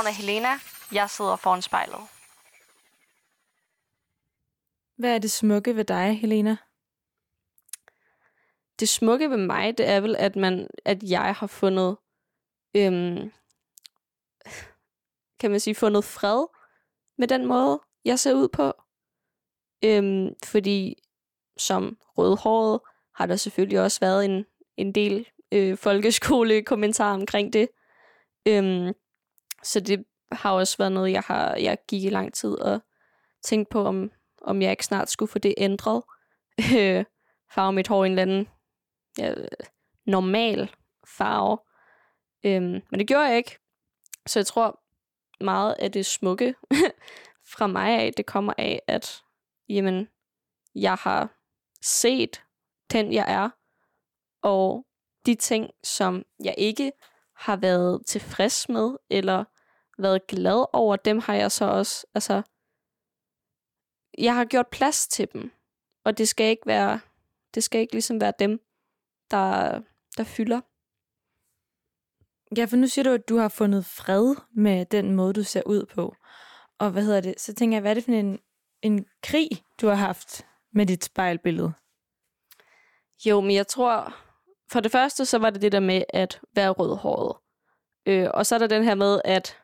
navn 0.00 0.06
er 0.06 0.16
Helena. 0.16 0.48
Jeg 0.92 1.10
sidder 1.10 1.36
foran 1.36 1.62
spejlet. 1.62 2.00
Hvad 4.96 5.14
er 5.14 5.18
det 5.18 5.30
smukke 5.30 5.76
ved 5.76 5.84
dig, 5.84 6.20
Helena? 6.20 6.56
Det 8.80 8.88
smukke 8.88 9.30
ved 9.30 9.36
mig, 9.36 9.78
det 9.78 9.88
er 9.88 10.00
vel, 10.00 10.16
at, 10.16 10.36
man, 10.36 10.66
at 10.84 11.02
jeg 11.02 11.34
har 11.34 11.46
fundet, 11.46 11.96
øhm, 12.76 13.32
kan 15.40 15.50
man 15.50 15.60
sige, 15.60 15.74
fundet 15.74 16.04
fred 16.04 16.46
med 17.18 17.28
den 17.28 17.46
måde, 17.46 17.80
jeg 18.04 18.18
ser 18.18 18.34
ud 18.34 18.48
på. 18.48 18.72
Øhm, 19.84 20.34
fordi 20.44 21.02
som 21.56 21.98
rødhåret 22.18 22.80
har 23.14 23.26
der 23.26 23.36
selvfølgelig 23.36 23.80
også 23.80 24.00
været 24.00 24.24
en, 24.24 24.44
en 24.76 24.94
del 24.94 25.26
øh, 25.52 25.76
folkeskolekommentarer 25.78 27.14
omkring 27.14 27.52
det. 27.52 27.68
Øhm, 28.48 28.94
så 29.62 29.80
det 29.80 30.04
har 30.32 30.52
også 30.52 30.78
været 30.78 30.92
noget, 30.92 31.12
jeg 31.12 31.22
har 31.26 31.54
jeg 31.54 31.78
gik 31.88 32.04
i 32.04 32.10
lang 32.10 32.34
tid 32.34 32.50
og 32.50 32.80
tænkte 33.42 33.70
på, 33.70 33.84
om, 33.84 34.10
om 34.42 34.62
jeg 34.62 34.70
ikke 34.70 34.84
snart 34.84 35.10
skulle 35.10 35.30
få 35.30 35.38
det 35.38 35.54
ændret. 35.56 36.02
Øh, 36.76 37.04
farve 37.50 37.72
mit 37.72 37.88
hår 37.88 38.04
i 38.04 38.06
en 38.06 38.12
eller 38.12 38.22
anden 38.22 38.48
ja, 39.18 39.34
normal 40.04 40.74
farve. 41.06 41.58
Øhm, 42.44 42.82
men 42.90 43.00
det 43.00 43.08
gjorde 43.08 43.24
jeg 43.24 43.36
ikke. 43.36 43.58
Så 44.26 44.38
jeg 44.38 44.46
tror 44.46 44.80
meget 45.44 45.76
af 45.78 45.92
det 45.92 46.06
smukke 46.06 46.54
fra 47.52 47.66
mig 47.66 48.00
af, 48.00 48.12
det 48.16 48.26
kommer 48.26 48.52
af, 48.58 48.82
at 48.86 49.22
jamen, 49.68 50.08
jeg 50.74 50.94
har 50.94 51.28
set 51.82 52.42
den, 52.92 53.12
jeg 53.12 53.24
er, 53.28 53.50
og 54.42 54.86
de 55.26 55.34
ting, 55.34 55.70
som 55.84 56.24
jeg 56.44 56.54
ikke 56.58 56.92
har 57.36 57.56
været 57.56 58.06
tilfreds 58.06 58.68
med, 58.68 58.96
eller 59.10 59.44
været 60.02 60.26
glad 60.26 60.66
over, 60.72 60.96
dem 60.96 61.18
har 61.18 61.34
jeg 61.34 61.52
så 61.52 61.64
også, 61.64 62.06
altså, 62.14 62.42
jeg 64.18 64.34
har 64.34 64.44
gjort 64.44 64.68
plads 64.68 65.08
til 65.08 65.28
dem, 65.32 65.52
og 66.04 66.18
det 66.18 66.28
skal 66.28 66.46
ikke 66.46 66.66
være, 66.66 67.00
det 67.54 67.64
skal 67.64 67.80
ikke 67.80 67.92
ligesom 67.92 68.20
være 68.20 68.32
dem, 68.38 68.60
der, 69.30 69.80
der 70.16 70.24
fylder. 70.24 70.60
Ja, 72.56 72.64
for 72.64 72.76
nu 72.76 72.86
siger 72.86 73.02
du, 73.02 73.10
at 73.10 73.28
du 73.28 73.36
har 73.36 73.48
fundet 73.48 73.86
fred 73.86 74.34
med 74.54 74.86
den 74.86 75.14
måde, 75.14 75.32
du 75.32 75.42
ser 75.42 75.62
ud 75.66 75.86
på. 75.86 76.14
Og 76.78 76.90
hvad 76.90 77.04
hedder 77.04 77.20
det? 77.20 77.40
Så 77.40 77.54
tænker 77.54 77.76
jeg, 77.76 77.80
hvad 77.80 77.90
er 77.90 77.94
det 77.94 78.04
for 78.04 78.12
en, 78.12 78.38
en 78.82 79.06
krig, 79.22 79.48
du 79.80 79.88
har 79.88 79.94
haft 79.94 80.46
med 80.72 80.86
dit 80.86 81.04
spejlbillede? 81.04 81.72
Jo, 83.26 83.40
men 83.40 83.54
jeg 83.54 83.66
tror, 83.66 84.14
for 84.72 84.80
det 84.80 84.92
første, 84.92 85.24
så 85.24 85.38
var 85.38 85.50
det 85.50 85.62
det 85.62 85.72
der 85.72 85.80
med 85.80 86.02
at 86.08 86.40
være 86.54 86.70
rødhåret. 86.70 87.36
Øh, 88.06 88.28
og 88.34 88.46
så 88.46 88.54
er 88.54 88.58
der 88.58 88.66
den 88.66 88.84
her 88.84 88.94
med, 88.94 89.20
at 89.24 89.58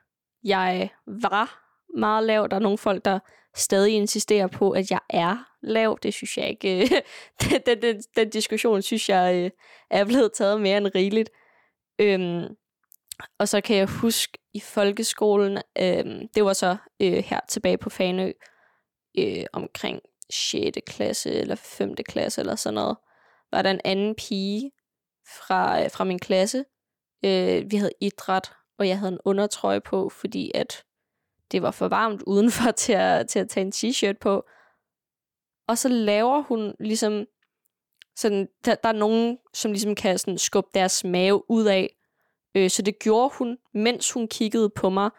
jeg 0.44 0.88
var 1.06 1.66
meget 1.98 2.24
lav. 2.24 2.48
Der 2.50 2.56
er 2.56 2.60
nogle 2.60 2.78
folk, 2.78 3.04
der 3.04 3.18
stadig 3.56 3.94
insisterer 3.94 4.46
på, 4.46 4.70
at 4.70 4.90
jeg 4.90 5.00
er 5.10 5.36
lav. 5.62 5.98
Det 6.02 6.14
synes 6.14 6.36
jeg 6.36 6.48
ikke. 6.48 6.88
Den, 7.42 7.60
den, 7.66 7.82
den, 7.82 8.02
den 8.16 8.30
diskussion 8.30 8.82
synes 8.82 9.08
jeg 9.08 9.34
øh, 9.34 9.50
er 9.90 10.04
blevet 10.04 10.32
taget 10.32 10.60
mere 10.60 10.76
end 10.76 10.90
rigeligt. 10.94 11.30
Øhm, 11.98 12.56
og 13.38 13.48
så 13.48 13.60
kan 13.60 13.76
jeg 13.76 13.86
huske 13.86 14.38
i 14.54 14.60
folkeskolen, 14.60 15.62
øhm, 15.78 16.28
det 16.34 16.44
var 16.44 16.52
så 16.52 16.76
øh, 17.02 17.12
her 17.12 17.40
tilbage 17.48 17.78
på 17.78 17.90
Fanø, 17.90 18.32
øh, 19.18 19.44
omkring 19.52 20.00
6. 20.30 20.78
klasse 20.86 21.34
eller 21.34 21.54
5. 21.54 21.94
klasse 21.94 22.40
eller 22.40 22.54
sådan 22.54 22.74
noget, 22.74 22.96
var 23.52 23.62
der 23.62 23.70
en 23.70 23.80
anden 23.84 24.14
pige 24.14 24.70
fra, 25.38 25.84
øh, 25.84 25.90
fra 25.90 26.04
min 26.04 26.18
klasse. 26.18 26.64
Øh, 27.24 27.70
vi 27.70 27.76
havde 27.76 27.92
idræt, 28.00 28.52
og 28.78 28.88
jeg 28.88 28.98
havde 28.98 29.12
en 29.12 29.20
undertrøje 29.24 29.80
på, 29.80 30.08
fordi 30.08 30.50
at 30.54 30.84
det 31.52 31.62
var 31.62 31.70
for 31.70 31.88
varmt 31.88 32.22
udenfor 32.22 32.70
til 32.84 32.92
at, 32.92 33.28
til 33.28 33.38
at 33.38 33.48
tage 33.48 33.66
en 33.66 33.72
t-shirt 33.72 34.18
på. 34.20 34.44
Og 35.68 35.78
så 35.78 35.88
laver 35.88 36.42
hun 36.42 36.74
ligesom, 36.80 37.26
sådan, 38.16 38.48
der, 38.64 38.74
der 38.74 38.88
er 38.88 38.92
nogen, 38.92 39.38
som 39.54 39.70
ligesom 39.70 39.94
kan 39.94 40.18
sådan 40.18 40.38
skubbe 40.38 40.70
deres 40.74 41.04
mave 41.04 41.50
ud 41.50 41.66
af. 41.66 41.96
Øh, 42.54 42.70
så 42.70 42.82
det 42.82 42.98
gjorde 42.98 43.34
hun, 43.34 43.58
mens 43.74 44.12
hun 44.12 44.28
kiggede 44.28 44.70
på 44.70 44.90
mig, 44.90 45.10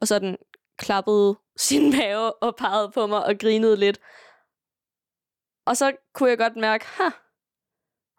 og 0.00 0.08
sådan 0.08 0.36
klappede 0.78 1.38
sin 1.56 1.90
mave 1.90 2.42
og 2.42 2.56
pegede 2.56 2.90
på 2.90 3.06
mig 3.06 3.24
og 3.26 3.38
grinede 3.38 3.76
lidt. 3.76 4.00
Og 5.66 5.76
så 5.76 5.92
kunne 6.14 6.30
jeg 6.30 6.38
godt 6.38 6.56
mærke, 6.56 6.86
ha, 6.86 7.04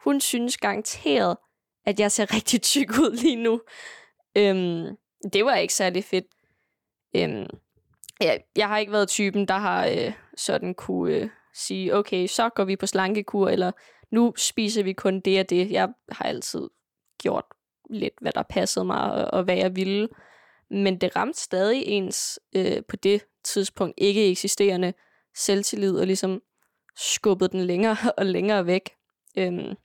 hun 0.03 0.21
synes 0.21 0.57
garanteret, 0.57 1.37
at 1.85 1.99
jeg 1.99 2.11
ser 2.11 2.33
rigtig 2.33 2.61
tyk 2.61 2.89
ud 2.89 3.15
lige 3.15 3.43
nu. 3.43 3.61
Øhm, 4.37 4.97
det 5.33 5.45
var 5.45 5.55
ikke 5.55 5.73
særlig 5.73 6.03
fedt. 6.03 6.25
Øhm, 7.15 7.47
ja, 8.21 8.37
jeg 8.55 8.67
har 8.67 8.77
ikke 8.77 8.91
været 8.91 9.09
typen, 9.09 9.47
der 9.47 9.57
har 9.57 9.87
øh, 9.87 10.13
sådan 10.37 10.73
kunne 10.73 11.15
øh, 11.15 11.29
sige, 11.53 11.95
okay, 11.95 12.27
så 12.27 12.49
går 12.49 12.63
vi 12.63 12.75
på 12.75 12.85
slankekur, 12.85 13.49
eller 13.49 13.71
nu 14.11 14.33
spiser 14.37 14.83
vi 14.83 14.93
kun 14.93 15.19
det 15.19 15.39
og 15.39 15.49
det. 15.49 15.71
Jeg 15.71 15.89
har 16.11 16.25
altid 16.25 16.69
gjort 17.21 17.45
lidt, 17.89 18.13
hvad 18.21 18.31
der 18.31 18.43
passede 18.43 18.85
mig, 18.85 19.11
og, 19.11 19.33
og 19.33 19.43
hvad 19.43 19.57
jeg 19.57 19.75
ville. 19.75 20.09
Men 20.69 21.01
det 21.01 21.15
ramte 21.15 21.39
stadig 21.39 21.83
ens 21.85 22.39
øh, 22.55 22.83
på 22.87 22.95
det 22.95 23.25
tidspunkt 23.43 23.93
ikke 23.97 24.31
eksisterende 24.31 24.93
selvtillid, 25.35 25.97
og 25.99 26.05
ligesom 26.05 26.41
skubbede 26.95 27.51
den 27.51 27.61
længere 27.61 27.97
og 28.17 28.25
længere 28.25 28.65
væk. 28.65 28.89
Øhm, 29.37 29.75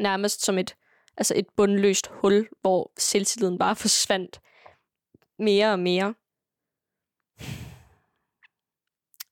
nærmest 0.00 0.44
som 0.44 0.58
et, 0.58 0.76
altså 1.16 1.34
et 1.36 1.46
bundløst 1.56 2.06
hul, 2.06 2.48
hvor 2.60 2.92
selvtilliden 2.98 3.58
bare 3.58 3.76
forsvandt 3.76 4.40
mere 5.38 5.72
og 5.72 5.78
mere. 5.78 6.14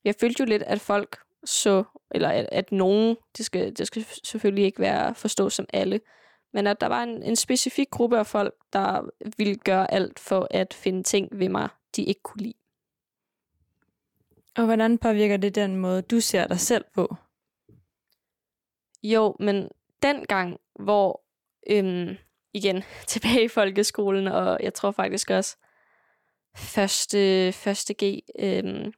Jeg 0.03 0.15
følte 0.19 0.41
jo 0.41 0.45
lidt, 0.45 0.63
at 0.63 0.81
folk 0.81 1.17
så, 1.45 1.83
eller 2.11 2.29
at, 2.29 2.49
at 2.51 2.71
nogen, 2.71 3.17
det 3.37 3.45
skal, 3.45 3.77
det 3.77 3.87
skal 3.87 4.05
selvfølgelig 4.23 4.65
ikke 4.65 4.79
være 4.79 5.15
forstået 5.15 5.53
som 5.53 5.65
alle, 5.73 5.99
men 6.53 6.67
at 6.67 6.81
der 6.81 6.87
var 6.87 7.03
en, 7.03 7.23
en 7.23 7.35
specifik 7.35 7.89
gruppe 7.89 8.19
af 8.19 8.27
folk, 8.27 8.53
der 8.73 9.09
ville 9.37 9.55
gøre 9.55 9.93
alt 9.93 10.19
for 10.19 10.47
at 10.51 10.73
finde 10.73 11.03
ting 11.03 11.29
ved 11.31 11.49
mig, 11.49 11.69
de 11.95 12.03
ikke 12.03 12.21
kunne 12.23 12.41
lide. 12.41 12.53
Og 14.57 14.65
hvordan 14.65 14.97
påvirker 14.97 15.37
det 15.37 15.55
den 15.55 15.75
måde, 15.75 16.01
du 16.01 16.19
ser 16.19 16.47
dig 16.47 16.59
selv 16.59 16.85
på? 16.93 17.15
Jo, 19.03 19.35
men 19.39 19.69
den 20.03 20.25
gang, 20.25 20.59
hvor 20.79 21.22
øhm, 21.69 22.17
igen 22.53 22.83
tilbage 23.07 23.43
i 23.43 23.47
folkeskolen, 23.47 24.27
og 24.27 24.59
jeg 24.63 24.73
tror 24.73 24.91
faktisk 24.91 25.29
også 25.29 25.57
første, 26.55 27.51
første 27.51 27.93
G, 28.03 28.19
øhm, 28.39 28.93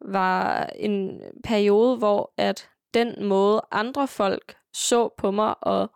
var 0.00 0.66
en 0.66 1.20
periode, 1.44 1.96
hvor 1.96 2.32
at 2.36 2.68
den 2.94 3.24
måde 3.24 3.62
andre 3.70 4.08
folk 4.08 4.56
så 4.72 5.08
på 5.18 5.30
mig 5.30 5.54
og 5.60 5.90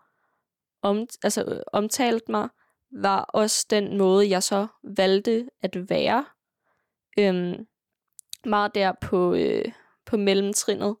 om, 0.81 1.07
altså, 1.23 1.43
øh, 1.43 1.59
omtalte 1.73 2.31
mig, 2.31 2.49
var 2.91 3.19
også 3.19 3.67
den 3.69 3.97
måde, 3.97 4.29
jeg 4.29 4.43
så 4.43 4.67
valgte 4.83 5.49
at 5.61 5.89
være. 5.89 6.25
Øhm, 7.19 7.67
meget 8.45 8.75
der 8.75 8.93
på, 9.01 9.33
øh, 9.33 9.71
på 10.05 10.17
mellemtrinnet, 10.17 10.95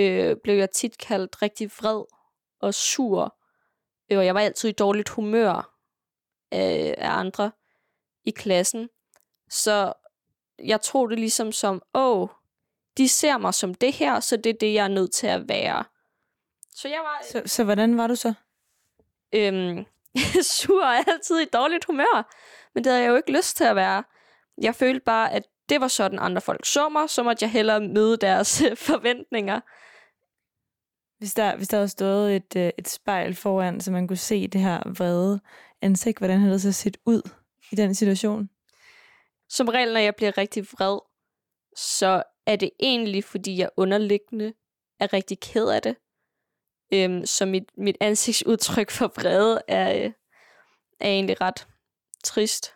øh, 0.00 0.36
blev 0.44 0.54
jeg 0.54 0.70
tit 0.70 0.98
kaldt 0.98 1.42
rigtig 1.42 1.70
vred 1.80 2.04
og 2.60 2.74
sur. 2.74 3.37
Øh, 4.10 4.18
og 4.18 4.26
jeg 4.26 4.34
var 4.34 4.40
altid 4.40 4.68
i 4.68 4.72
dårligt 4.72 5.08
humør 5.08 5.74
af, 6.50 6.94
af 6.98 7.10
andre 7.10 7.50
i 8.24 8.30
klassen. 8.30 8.88
Så 9.50 9.92
jeg 10.58 10.80
tog 10.80 11.10
det 11.10 11.18
ligesom 11.18 11.52
som, 11.52 11.82
åh, 11.94 12.28
de 12.96 13.08
ser 13.08 13.38
mig 13.38 13.54
som 13.54 13.74
det 13.74 13.92
her, 13.92 14.20
så 14.20 14.36
det 14.36 14.50
er 14.50 14.58
det, 14.60 14.74
jeg 14.74 14.84
er 14.84 14.88
nødt 14.88 15.12
til 15.12 15.26
at 15.26 15.48
være. 15.48 15.84
Så 16.74 16.88
jeg 16.88 17.00
var 17.00 17.22
Så, 17.32 17.42
så 17.46 17.64
hvordan 17.64 17.96
var 17.96 18.06
du 18.06 18.16
så? 18.16 18.34
øhm, 19.34 19.84
sur 20.56 20.84
og 20.84 20.94
altid 20.96 21.38
i 21.38 21.44
dårligt 21.44 21.84
humør. 21.84 22.34
Men 22.74 22.84
det 22.84 22.92
havde 22.92 23.04
jeg 23.04 23.10
jo 23.10 23.16
ikke 23.16 23.32
lyst 23.32 23.56
til 23.56 23.64
at 23.64 23.76
være. 23.76 24.04
Jeg 24.62 24.74
følte 24.74 25.00
bare, 25.00 25.32
at 25.32 25.42
det 25.68 25.80
var 25.80 25.88
sådan, 25.88 26.18
andre 26.18 26.40
folk 26.40 26.66
så 26.66 26.88
mig, 26.88 27.10
så 27.10 27.22
måtte 27.22 27.42
jeg 27.42 27.50
hellere 27.50 27.80
møde 27.80 28.16
deres 28.16 28.62
forventninger. 28.88 29.60
Hvis 31.18 31.34
der, 31.34 31.56
hvis 31.56 31.68
der 31.68 31.76
havde 31.76 31.88
stået 31.88 32.36
et, 32.36 32.56
øh, 32.56 32.70
et 32.78 32.88
spejl 32.88 33.34
foran, 33.34 33.80
så 33.80 33.90
man 33.90 34.08
kunne 34.08 34.16
se 34.16 34.48
det 34.48 34.60
her 34.60 34.82
vrede 34.98 35.40
ansigt, 35.82 36.18
hvordan 36.18 36.40
havde 36.40 36.52
det 36.52 36.62
så 36.62 36.72
set 36.72 36.96
ud 37.04 37.22
i 37.72 37.76
den 37.76 37.94
situation? 37.94 38.50
Som 39.48 39.68
regel, 39.68 39.92
når 39.92 40.00
jeg 40.00 40.14
bliver 40.16 40.38
rigtig 40.38 40.64
vred, 40.72 40.98
så 41.76 42.22
er 42.46 42.56
det 42.56 42.70
egentlig, 42.80 43.24
fordi 43.24 43.58
jeg 43.58 43.70
underliggende 43.76 44.52
er 45.00 45.12
rigtig 45.12 45.40
ked 45.40 45.68
af 45.68 45.82
det. 45.82 45.96
Øhm, 46.92 47.26
så 47.26 47.46
mit, 47.46 47.64
mit 47.78 47.96
ansigtsudtryk 48.00 48.90
for 48.90 49.12
vrede 49.16 49.62
er, 49.68 50.04
øh, 50.04 50.12
er 51.00 51.08
egentlig 51.08 51.40
ret 51.40 51.66
trist. 52.24 52.74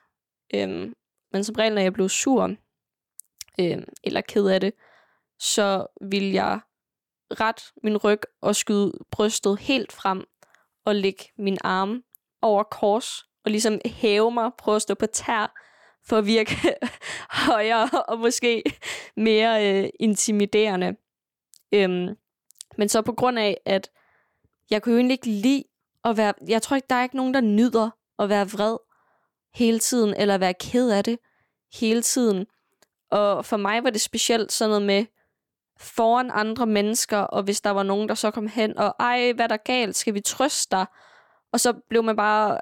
Øhm, 0.55 0.95
men 1.33 1.45
som 1.45 1.55
regel, 1.55 1.75
når 1.75 1.83
jeg 1.83 1.93
blev 1.93 2.09
sur 2.09 2.57
øhm, 3.61 3.85
eller 4.05 4.21
ked 4.21 4.47
af 4.47 4.61
det, 4.61 4.73
så 5.39 5.87
vil 6.01 6.33
jeg 6.33 6.61
ret 7.41 7.63
min 7.83 7.97
ryg 7.97 8.21
og 8.41 8.57
skyde 8.57 8.93
brystet 9.11 9.59
helt 9.59 9.93
frem 9.93 10.25
og 10.85 10.95
lægge 10.95 11.25
min 11.39 11.59
arm 11.65 12.03
over 12.43 12.63
kors 12.63 13.25
og 13.45 13.51
ligesom 13.51 13.81
hæve 13.87 14.31
mig, 14.31 14.51
prøve 14.59 14.77
at 14.77 14.83
stå 14.83 14.95
på 14.95 15.07
tær 15.07 15.55
for 16.05 16.19
at 16.19 16.27
virke 16.27 16.57
højere 17.49 17.89
og 18.09 18.19
måske 18.19 18.63
mere 19.17 19.83
øh, 19.85 19.91
intimiderende. 20.01 20.97
Øhm, 21.73 22.17
men 22.79 22.89
så 22.89 23.03
på 23.03 23.13
grund 23.13 23.39
af, 23.39 23.61
at 23.65 23.91
jeg 24.71 24.83
kunne 24.83 24.93
jo 24.93 24.99
egentlig 24.99 25.15
ikke 25.15 25.27
lide 25.27 25.65
at 26.05 26.17
være... 26.17 26.35
Jeg 26.49 26.63
tror 26.63 26.77
ikke, 26.77 26.87
der 26.91 26.97
er 26.97 27.03
ikke 27.03 27.17
nogen, 27.17 27.35
der 27.35 27.41
nyder 27.41 27.91
at 28.19 28.29
være 28.29 28.51
vred 28.51 28.77
hele 29.55 29.79
tiden, 29.79 30.15
eller 30.15 30.39
være 30.39 30.55
ked 30.55 30.91
af 30.91 31.05
det 31.05 31.19
hele 31.73 32.03
tiden. 32.03 32.47
Og 33.11 33.45
for 33.45 33.57
mig 33.57 33.85
var 33.85 33.91
det 33.91 34.01
specielt 34.01 34.53
sådan 34.53 34.71
noget 34.71 34.87
med 34.87 35.05
foran 35.81 36.31
andre 36.35 36.67
mennesker, 36.67 37.19
og 37.19 37.43
hvis 37.43 37.61
der 37.61 37.71
var 37.71 37.83
nogen, 37.83 38.09
der 38.09 38.15
så 38.15 38.31
kom 38.31 38.47
hen, 38.47 38.79
og 38.79 38.95
ej, 38.99 39.33
hvad 39.33 39.45
er 39.45 39.49
der 39.49 39.57
galt, 39.57 39.97
skal 39.97 40.15
vi 40.15 40.21
trøste 40.21 40.77
dig? 40.77 40.87
Og 41.53 41.61
så 41.61 41.73
blev 41.89 42.03
man 42.03 42.17
bare 42.17 42.59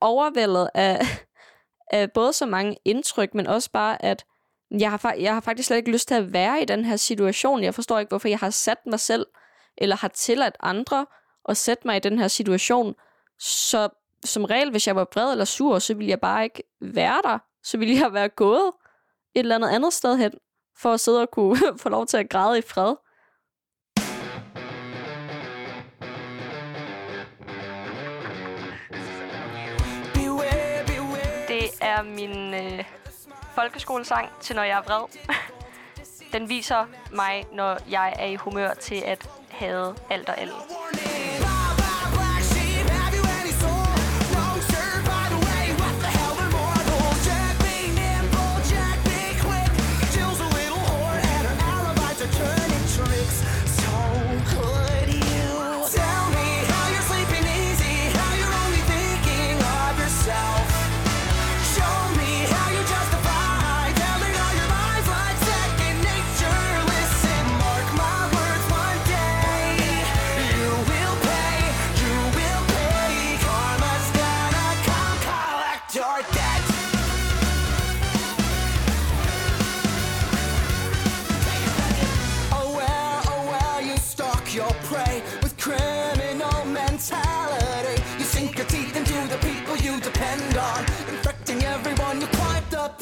overvældet 0.00 0.70
af, 0.74 1.00
af 1.92 2.12
både 2.12 2.32
så 2.32 2.46
mange 2.46 2.76
indtryk, 2.84 3.34
men 3.34 3.46
også 3.46 3.70
bare, 3.70 4.04
at 4.04 4.24
jeg 4.70 4.90
har, 4.90 5.12
jeg 5.12 5.34
har 5.34 5.40
faktisk 5.40 5.66
slet 5.66 5.76
ikke 5.76 5.90
lyst 5.90 6.08
til 6.08 6.14
at 6.14 6.32
være 6.32 6.62
i 6.62 6.64
den 6.64 6.84
her 6.84 6.96
situation. 6.96 7.62
Jeg 7.62 7.74
forstår 7.74 7.98
ikke, 7.98 8.10
hvorfor 8.10 8.28
jeg 8.28 8.38
har 8.38 8.50
sat 8.50 8.78
mig 8.86 9.00
selv, 9.00 9.26
eller 9.78 9.96
har 9.96 10.08
tilladt 10.08 10.56
andre 10.60 11.06
at 11.48 11.56
sætte 11.56 11.86
mig 11.86 11.96
i 11.96 12.00
den 12.00 12.18
her 12.18 12.28
situation. 12.28 12.94
Så 13.38 13.88
som 14.24 14.44
regel, 14.44 14.70
hvis 14.70 14.86
jeg 14.86 14.96
var 14.96 15.06
vred 15.14 15.32
eller 15.32 15.44
sur, 15.44 15.78
så 15.78 15.94
ville 15.94 16.10
jeg 16.10 16.20
bare 16.20 16.44
ikke 16.44 16.62
være 16.80 17.22
der. 17.24 17.38
Så 17.62 17.78
ville 17.78 17.94
jeg 17.94 18.12
være 18.12 18.28
gået 18.28 18.72
et 19.34 19.38
eller 19.38 19.54
andet 19.54 19.68
andet 19.68 19.92
sted 19.92 20.16
hen, 20.16 20.32
for 20.78 20.92
at 20.92 21.00
sidde 21.00 21.22
og 21.22 21.30
kunne 21.30 21.58
få 21.82 21.88
lov 21.88 22.06
til 22.06 22.16
at 22.16 22.30
græde 22.30 22.58
i 22.58 22.62
fred. 22.62 22.94
Det 31.48 31.70
er 31.80 32.02
min 32.02 32.54
øh, 32.54 32.84
folkeskolesang 33.54 34.28
til, 34.40 34.56
når 34.56 34.62
jeg 34.62 34.78
er 34.78 34.82
vred. 34.82 35.18
Den 36.32 36.48
viser 36.48 36.86
mig, 37.12 37.46
når 37.52 37.78
jeg 37.90 38.14
er 38.18 38.26
i 38.26 38.36
humør 38.36 38.74
til 38.74 39.02
at 39.06 39.30
have 39.50 39.94
alt 40.10 40.28
og 40.28 40.40
alt. 40.40 40.52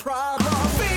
Problem. 0.05 0.94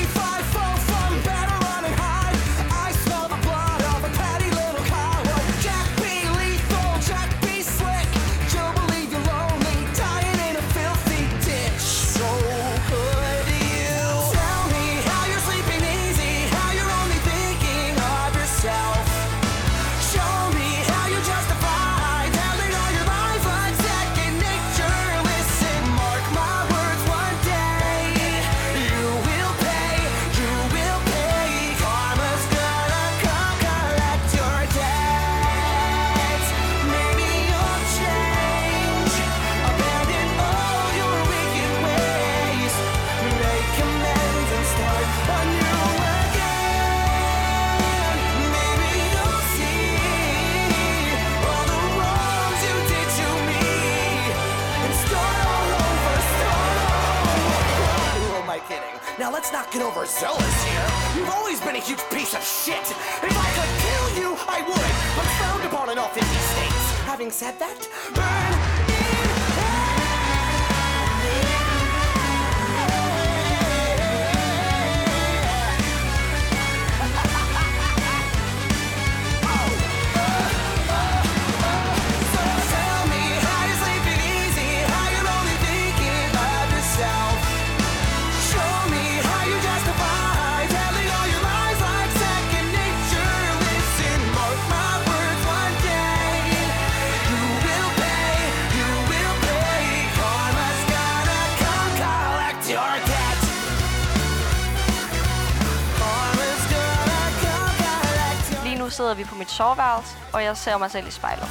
Soveværelse, 109.58 110.14
og 110.34 110.43
jeg 110.43 110.58
ser 110.58 110.78
mig 110.78 110.91
selv 110.91 111.08
i 111.08 111.12
spejlet. 111.20 111.47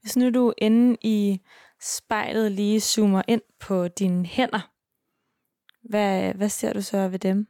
Hvis 0.00 0.16
nu 0.16 0.30
du 0.30 0.52
inde 0.58 0.96
i 1.00 1.40
spejlet 1.80 2.52
lige 2.52 2.80
zoomer 2.80 3.22
ind 3.28 3.42
på 3.60 3.88
dine 3.88 4.26
hænder, 4.26 4.70
hvad, 5.82 6.34
hvad 6.34 6.48
ser 6.48 6.72
du 6.72 6.82
så 6.82 7.08
ved 7.08 7.18
dem? 7.18 7.46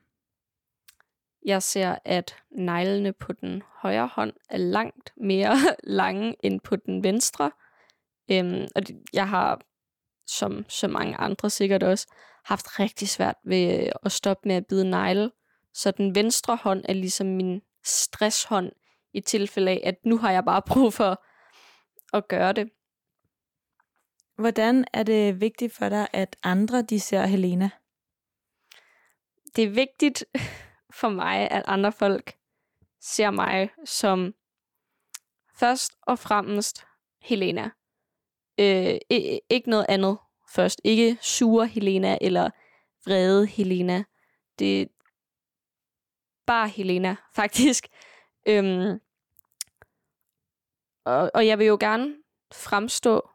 Jeg 1.45 1.62
ser, 1.62 1.97
at 2.05 2.37
neglene 2.51 3.12
på 3.12 3.32
den 3.32 3.62
højre 3.82 4.07
hånd 4.07 4.32
er 4.51 4.57
langt 4.57 5.12
mere 5.16 5.57
lange 6.01 6.37
end 6.43 6.61
på 6.61 6.76
den 6.76 7.05
venstre. 7.05 7.51
Øhm, 8.30 8.68
og 8.76 8.82
jeg 9.12 9.28
har, 9.28 9.61
som 10.27 10.64
så 10.68 10.89
mange 10.89 11.16
andre 11.16 11.51
sikkert 11.51 11.83
også, 11.83 12.07
haft 12.45 12.81
rigtig 12.81 13.09
svært 13.09 13.37
ved 13.45 13.81
øh, 13.81 13.93
at 14.03 14.12
stoppe 14.12 14.49
med 14.49 14.57
at 14.57 14.66
bide 14.66 14.91
negle. 14.91 15.31
Så 15.75 15.91
den 15.91 16.14
venstre 16.14 16.57
hånd 16.57 16.85
er 16.89 16.93
ligesom 16.93 17.27
min 17.27 17.62
stresshånd 17.85 18.72
i 19.12 19.20
tilfælde 19.20 19.70
af, 19.70 19.81
at 19.85 19.95
nu 20.05 20.18
har 20.18 20.31
jeg 20.31 20.45
bare 20.45 20.62
brug 20.72 20.93
for 20.93 21.25
at 22.16 22.29
gøre 22.29 22.53
det. 22.53 22.70
Hvordan 24.37 24.85
er 24.93 25.03
det 25.03 25.41
vigtigt 25.41 25.75
for 25.75 25.89
dig, 25.89 26.09
at 26.12 26.37
andre 26.43 26.83
de 26.83 27.01
ser 27.01 27.27
Helena? 27.27 27.70
det 29.57 29.64
er 29.64 29.68
vigtigt 29.68 30.25
for 31.01 31.09
mig, 31.09 31.51
at 31.51 31.62
andre 31.66 31.93
folk 31.93 32.37
ser 33.01 33.31
mig 33.31 33.70
som 33.85 34.35
først 35.57 35.93
og 36.03 36.18
fremmest 36.18 36.87
Helena. 37.20 37.70
Øh, 38.61 38.98
ikke 39.50 39.70
noget 39.70 39.86
andet 39.88 40.18
først. 40.55 40.80
Ikke 40.84 41.18
sure 41.20 41.66
Helena 41.66 42.18
eller 42.20 42.50
vrede 43.07 43.46
Helena. 43.46 44.05
Det 44.59 44.82
er 44.82 44.86
bare 46.46 46.68
Helena, 46.68 47.16
faktisk. 47.36 47.88
Øhm, 48.48 49.00
og, 51.05 51.30
og 51.34 51.46
jeg 51.46 51.59
vil 51.59 51.66
jo 51.66 51.76
gerne 51.80 52.16
fremstå 52.52 53.28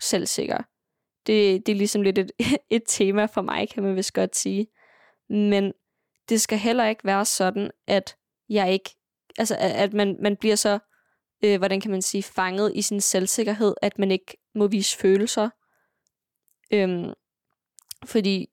selvsikker. 0.00 0.58
Det, 1.26 1.66
det 1.66 1.72
er 1.72 1.76
ligesom 1.76 2.02
lidt 2.02 2.18
et, 2.18 2.32
et 2.70 2.82
tema 2.86 3.24
for 3.26 3.42
mig, 3.42 3.68
kan 3.68 3.82
man 3.82 3.96
vist 3.96 4.12
godt 4.12 4.36
sige. 4.36 4.66
Men 5.28 5.72
det 6.28 6.40
skal 6.40 6.58
heller 6.58 6.86
ikke 6.86 7.04
være 7.04 7.24
sådan, 7.24 7.70
at 7.86 8.16
jeg 8.48 8.72
ikke, 8.72 8.90
altså 9.38 9.56
at 9.60 9.92
man, 9.92 10.16
man 10.22 10.36
bliver 10.36 10.56
så, 10.56 10.78
øh, 11.44 11.58
hvordan 11.58 11.80
kan 11.80 11.90
man 11.90 12.02
sige, 12.02 12.22
fanget 12.22 12.72
i 12.74 12.82
sin 12.82 13.00
selvsikkerhed, 13.00 13.74
at 13.82 13.98
man 13.98 14.10
ikke 14.10 14.36
må 14.54 14.66
vise 14.66 14.98
følelser. 14.98 15.50
Øhm, 16.72 17.12
fordi 18.04 18.48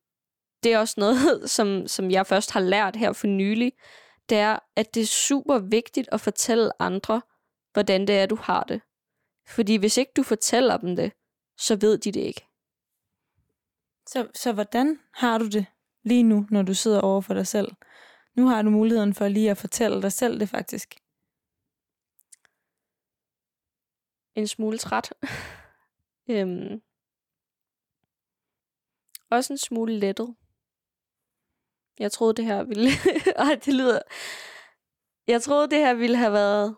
det 0.63 0.73
er 0.73 0.79
også 0.79 0.95
noget, 0.97 1.49
som, 1.55 1.87
som 1.87 2.11
jeg 2.11 2.27
først 2.27 2.51
har 2.51 2.59
lært 2.59 2.95
her 2.95 3.13
for 3.13 3.27
nylig, 3.27 3.73
det 4.29 4.37
er, 4.37 4.59
at 4.75 4.95
det 4.95 5.01
er 5.01 5.07
super 5.07 5.59
vigtigt 5.59 6.09
at 6.11 6.21
fortælle 6.21 6.81
andre, 6.81 7.21
hvordan 7.73 8.07
det 8.07 8.17
er, 8.17 8.25
du 8.25 8.35
har 8.35 8.63
det. 8.63 8.81
Fordi 9.47 9.75
hvis 9.75 9.97
ikke 9.97 10.11
du 10.15 10.23
fortæller 10.23 10.77
dem 10.77 10.95
det, 10.95 11.11
så 11.57 11.77
ved 11.81 11.97
de 11.97 12.11
det 12.11 12.19
ikke. 12.19 12.45
Så, 14.07 14.27
så 14.35 14.53
hvordan 14.53 14.99
har 15.13 15.37
du 15.37 15.47
det 15.47 15.65
lige 16.03 16.23
nu, 16.23 16.45
når 16.49 16.61
du 16.61 16.73
sidder 16.73 17.01
over 17.01 17.21
for 17.21 17.33
dig 17.33 17.47
selv? 17.47 17.71
Nu 18.35 18.47
har 18.47 18.61
du 18.61 18.69
muligheden 18.69 19.13
for 19.13 19.27
lige 19.27 19.51
at 19.51 19.57
fortælle 19.57 20.01
dig 20.01 20.11
selv 20.11 20.39
det 20.39 20.49
faktisk. 20.49 20.95
En 24.35 24.47
smule 24.47 24.77
træt. 24.77 25.13
øhm, 26.29 26.81
også 29.31 29.53
en 29.53 29.57
smule 29.57 29.99
lettet. 29.99 30.35
Jeg 31.99 32.11
troede, 32.11 32.33
det 32.33 32.45
her 32.45 32.63
ville... 32.63 32.89
Ej, 33.45 33.55
det 33.65 33.73
lyder... 33.73 34.01
Jeg 35.27 35.41
troede, 35.41 35.69
det 35.69 35.77
her 35.77 35.93
ville 35.93 36.17
have 36.17 36.33
været 36.33 36.77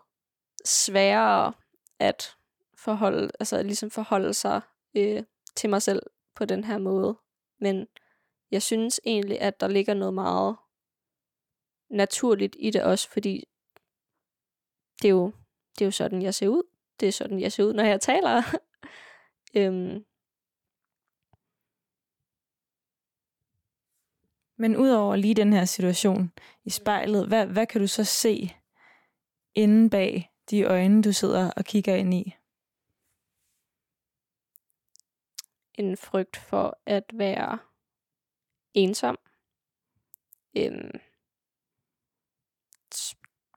sværere 0.64 1.52
at 1.98 2.36
forholde, 2.74 3.30
altså 3.40 3.62
ligesom 3.62 3.90
forholde 3.90 4.34
sig 4.34 4.60
øh, 4.96 5.22
til 5.56 5.70
mig 5.70 5.82
selv 5.82 6.02
på 6.34 6.44
den 6.44 6.64
her 6.64 6.78
måde. 6.78 7.18
Men 7.60 7.86
jeg 8.50 8.62
synes 8.62 9.00
egentlig, 9.04 9.40
at 9.40 9.60
der 9.60 9.68
ligger 9.68 9.94
noget 9.94 10.14
meget 10.14 10.56
naturligt 11.90 12.56
i 12.58 12.70
det 12.70 12.82
også, 12.82 13.08
fordi 13.10 13.44
det 15.02 15.08
er 15.08 15.12
jo, 15.12 15.32
det 15.78 15.80
er 15.80 15.86
jo 15.86 15.90
sådan, 15.90 16.22
jeg 16.22 16.34
ser 16.34 16.48
ud 16.48 16.62
det 17.00 17.08
er 17.08 17.12
sådan, 17.12 17.40
jeg 17.40 17.52
ser 17.52 17.64
ud, 17.64 17.72
når 17.72 17.84
jeg 17.84 18.00
taler. 18.00 18.42
øhm, 19.58 20.04
Men 24.56 24.76
udover 24.76 25.16
lige 25.16 25.34
den 25.34 25.52
her 25.52 25.64
situation 25.64 26.32
i 26.64 26.70
spejlet, 26.70 27.28
hvad, 27.28 27.46
hvad 27.46 27.66
kan 27.66 27.80
du 27.80 27.86
så 27.86 28.04
se 28.04 28.50
inde 29.54 29.90
bag 29.90 30.32
de 30.50 30.64
øjne, 30.64 31.02
du 31.02 31.12
sidder 31.12 31.50
og 31.50 31.64
kigger 31.64 31.94
ind 31.94 32.14
i? 32.14 32.34
en 35.74 35.96
frygt 35.96 36.36
for 36.36 36.78
at 36.86 37.04
være 37.14 37.58
ensom. 38.74 39.18
Øhm, 40.56 40.90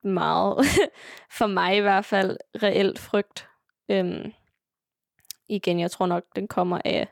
meget, 0.08 0.66
for 1.38 1.48
mig 1.48 1.78
i 1.78 1.80
hvert 1.80 2.06
fald, 2.06 2.38
reelt 2.64 3.00
frygt. 3.00 3.50
Øhm, 3.90 4.34
igen, 5.48 5.80
jeg 5.80 5.92
tror 5.92 6.06
nok, 6.06 6.24
den 6.36 6.48
kommer 6.48 6.82
af 6.86 7.08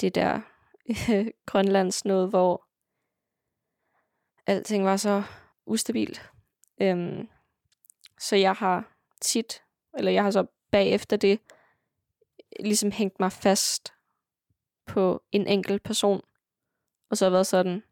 det 0.00 0.14
der 0.14 0.40
Grønlands 1.46 2.04
noget, 2.04 2.28
hvor 2.28 2.64
alting 4.46 4.84
var 4.84 4.96
så 4.96 5.22
ustabilt. 5.66 6.30
Øhm, 6.80 7.28
så 8.18 8.36
jeg 8.36 8.52
har 8.52 8.92
tit, 9.20 9.62
eller 9.98 10.10
jeg 10.12 10.22
har 10.22 10.30
så 10.30 10.46
bagefter 10.70 11.16
det, 11.16 11.40
ligesom 12.60 12.90
hængt 12.90 13.20
mig 13.20 13.32
fast 13.32 13.92
på 14.86 15.22
en 15.32 15.46
enkelt 15.46 15.82
person. 15.82 16.22
Og 17.10 17.16
så 17.16 17.24
har 17.24 17.30
været 17.30 17.46
sådan, 17.46 17.82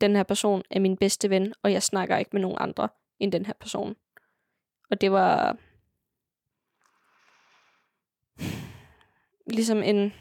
den 0.00 0.16
her 0.16 0.22
person 0.22 0.62
er 0.70 0.80
min 0.80 0.96
bedste 0.96 1.30
ven, 1.30 1.54
og 1.62 1.72
jeg 1.72 1.82
snakker 1.82 2.16
ikke 2.16 2.30
med 2.32 2.40
nogen 2.40 2.56
andre 2.60 2.88
end 3.22 3.32
den 3.32 3.46
her 3.46 3.54
person. 3.60 3.96
Og 4.90 5.00
det 5.00 5.12
var 5.12 5.56
ligesom 9.46 9.82
en, 9.82 10.12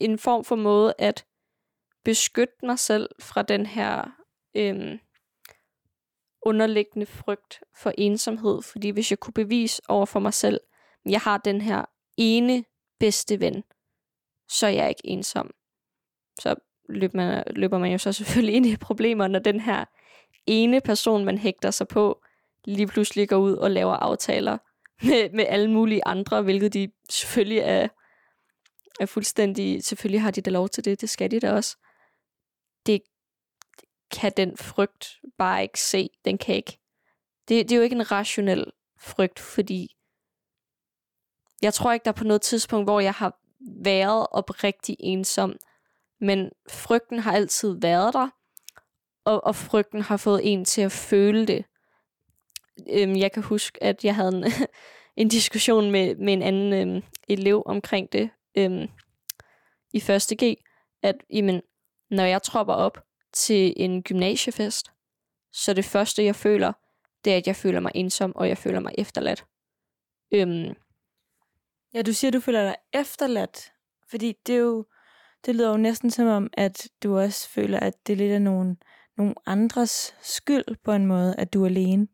en 0.00 0.18
form 0.18 0.44
for 0.44 0.56
måde 0.56 0.94
at 0.98 1.26
beskytte 2.04 2.54
mig 2.62 2.78
selv 2.78 3.08
fra 3.20 3.42
den 3.42 3.66
her 3.66 4.10
øhm, 4.56 4.98
underliggende 6.42 7.06
frygt 7.06 7.60
for 7.76 7.92
ensomhed. 7.98 8.62
Fordi 8.62 8.90
hvis 8.90 9.10
jeg 9.10 9.18
kunne 9.18 9.34
bevise 9.34 9.82
over 9.88 10.06
for 10.06 10.20
mig 10.20 10.34
selv, 10.34 10.60
at 11.04 11.10
jeg 11.12 11.20
har 11.20 11.38
den 11.38 11.60
her 11.60 11.84
ene 12.16 12.64
bedste 13.00 13.40
ven, 13.40 13.64
så 14.48 14.66
er 14.66 14.70
jeg 14.70 14.88
ikke 14.88 15.06
ensom. 15.06 15.50
Så 16.40 16.54
løber 16.88 17.16
man, 17.16 17.44
løber 17.50 17.78
man 17.78 17.92
jo 17.92 17.98
så 17.98 18.12
selvfølgelig 18.12 18.54
ind 18.56 18.66
i 18.66 18.76
problemer, 18.76 19.28
når 19.28 19.38
den 19.38 19.60
her 19.60 19.84
ene 20.46 20.80
person, 20.80 21.24
man 21.24 21.38
hægter 21.38 21.70
sig 21.70 21.88
på, 21.88 22.22
lige 22.64 22.86
pludselig 22.86 23.28
går 23.28 23.36
ud 23.36 23.52
og 23.52 23.70
laver 23.70 23.94
aftaler 23.94 24.58
med, 25.06 25.30
med 25.30 25.44
alle 25.48 25.70
mulige 25.70 26.06
andre, 26.06 26.42
hvilket 26.42 26.74
de 26.74 26.92
selvfølgelig 27.10 27.58
er, 27.58 27.88
er 29.00 29.06
fuldstændig, 29.06 29.84
selvfølgelig 29.84 30.22
har 30.22 30.30
de 30.30 30.40
da 30.40 30.50
lov 30.50 30.68
til 30.68 30.84
det, 30.84 31.00
det 31.00 31.10
skal 31.10 31.30
de 31.30 31.40
da 31.40 31.52
også. 31.52 31.76
Det 32.86 33.02
kan 34.10 34.32
den 34.36 34.56
frygt 34.56 35.20
bare 35.38 35.62
ikke 35.62 35.80
se, 35.80 36.08
den 36.24 36.38
kan 36.38 36.54
ikke. 36.54 36.78
Det, 37.48 37.68
det 37.68 37.72
er 37.72 37.76
jo 37.76 37.82
ikke 37.82 37.96
en 37.96 38.10
rationel 38.10 38.72
frygt, 38.98 39.38
fordi 39.38 39.96
jeg 41.62 41.74
tror 41.74 41.92
ikke, 41.92 42.04
der 42.04 42.10
er 42.10 42.16
på 42.16 42.24
noget 42.24 42.42
tidspunkt, 42.42 42.86
hvor 42.86 43.00
jeg 43.00 43.12
har 43.14 43.38
været 43.82 44.26
oprigtig 44.30 44.96
ensom, 45.00 45.56
men 46.20 46.50
frygten 46.70 47.18
har 47.18 47.32
altid 47.32 47.80
været 47.80 48.14
der, 48.14 48.28
og, 49.26 49.44
og 49.44 49.56
frygten 49.56 50.00
har 50.02 50.16
fået 50.16 50.40
en 50.44 50.64
til 50.64 50.82
at 50.82 50.92
føle 50.92 51.46
det. 51.46 51.64
Øhm, 52.90 53.16
jeg 53.16 53.32
kan 53.32 53.42
huske, 53.42 53.82
at 53.82 54.04
jeg 54.04 54.14
havde 54.14 54.36
en, 54.36 54.44
en 55.22 55.28
diskussion 55.28 55.90
med, 55.90 56.14
med 56.14 56.32
en 56.32 56.42
anden 56.42 56.72
øhm, 56.72 57.02
elev 57.28 57.62
omkring 57.66 58.12
det 58.12 58.30
øhm, 58.58 58.88
i 59.92 59.96
1. 59.96 60.38
G, 60.42 60.56
at 61.02 61.16
jamen, 61.30 61.62
når 62.10 62.24
jeg 62.24 62.42
tropper 62.42 62.74
op 62.74 63.04
til 63.32 63.74
en 63.76 64.02
gymnasiefest, 64.02 64.92
så 65.52 65.72
det 65.72 65.84
første, 65.84 66.24
jeg 66.24 66.36
føler, 66.36 66.72
det 67.24 67.32
er, 67.32 67.36
at 67.36 67.46
jeg 67.46 67.56
føler 67.56 67.80
mig 67.80 67.92
ensom, 67.94 68.36
og 68.36 68.48
jeg 68.48 68.58
føler 68.58 68.80
mig 68.80 68.92
efterladt. 68.98 69.44
Øhm, 70.34 70.74
Ja, 71.96 72.02
du 72.02 72.12
siger, 72.12 72.30
du 72.30 72.40
føler 72.40 72.62
dig 72.62 72.76
efterladt, 72.92 73.72
fordi 74.10 74.34
det 74.46 74.54
er 74.54 74.58
jo, 74.58 74.86
det 75.46 75.54
lyder 75.54 75.70
jo 75.70 75.76
næsten 75.76 76.10
som 76.10 76.26
om, 76.26 76.50
at 76.52 76.88
du 77.02 77.18
også 77.18 77.48
føler, 77.48 77.80
at 77.80 78.06
det 78.06 78.16
lidt 78.16 78.32
er 78.32 78.38
nogen, 78.38 78.78
nogle 79.16 79.34
andres 79.46 80.16
skyld 80.20 80.76
på 80.84 80.92
en 80.92 81.06
måde, 81.06 81.34
at 81.38 81.54
du 81.54 81.62
er 81.62 81.66
alene. 81.66 82.08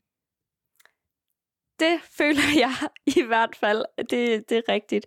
det 1.81 2.01
føler 2.19 2.43
jeg 2.65 2.75
i 3.07 3.23
hvert 3.23 3.57
fald. 3.57 3.85
Det, 3.99 4.49
det 4.49 4.57
er 4.57 4.69
rigtigt. 4.69 5.07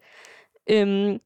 Øhm, 0.69 1.19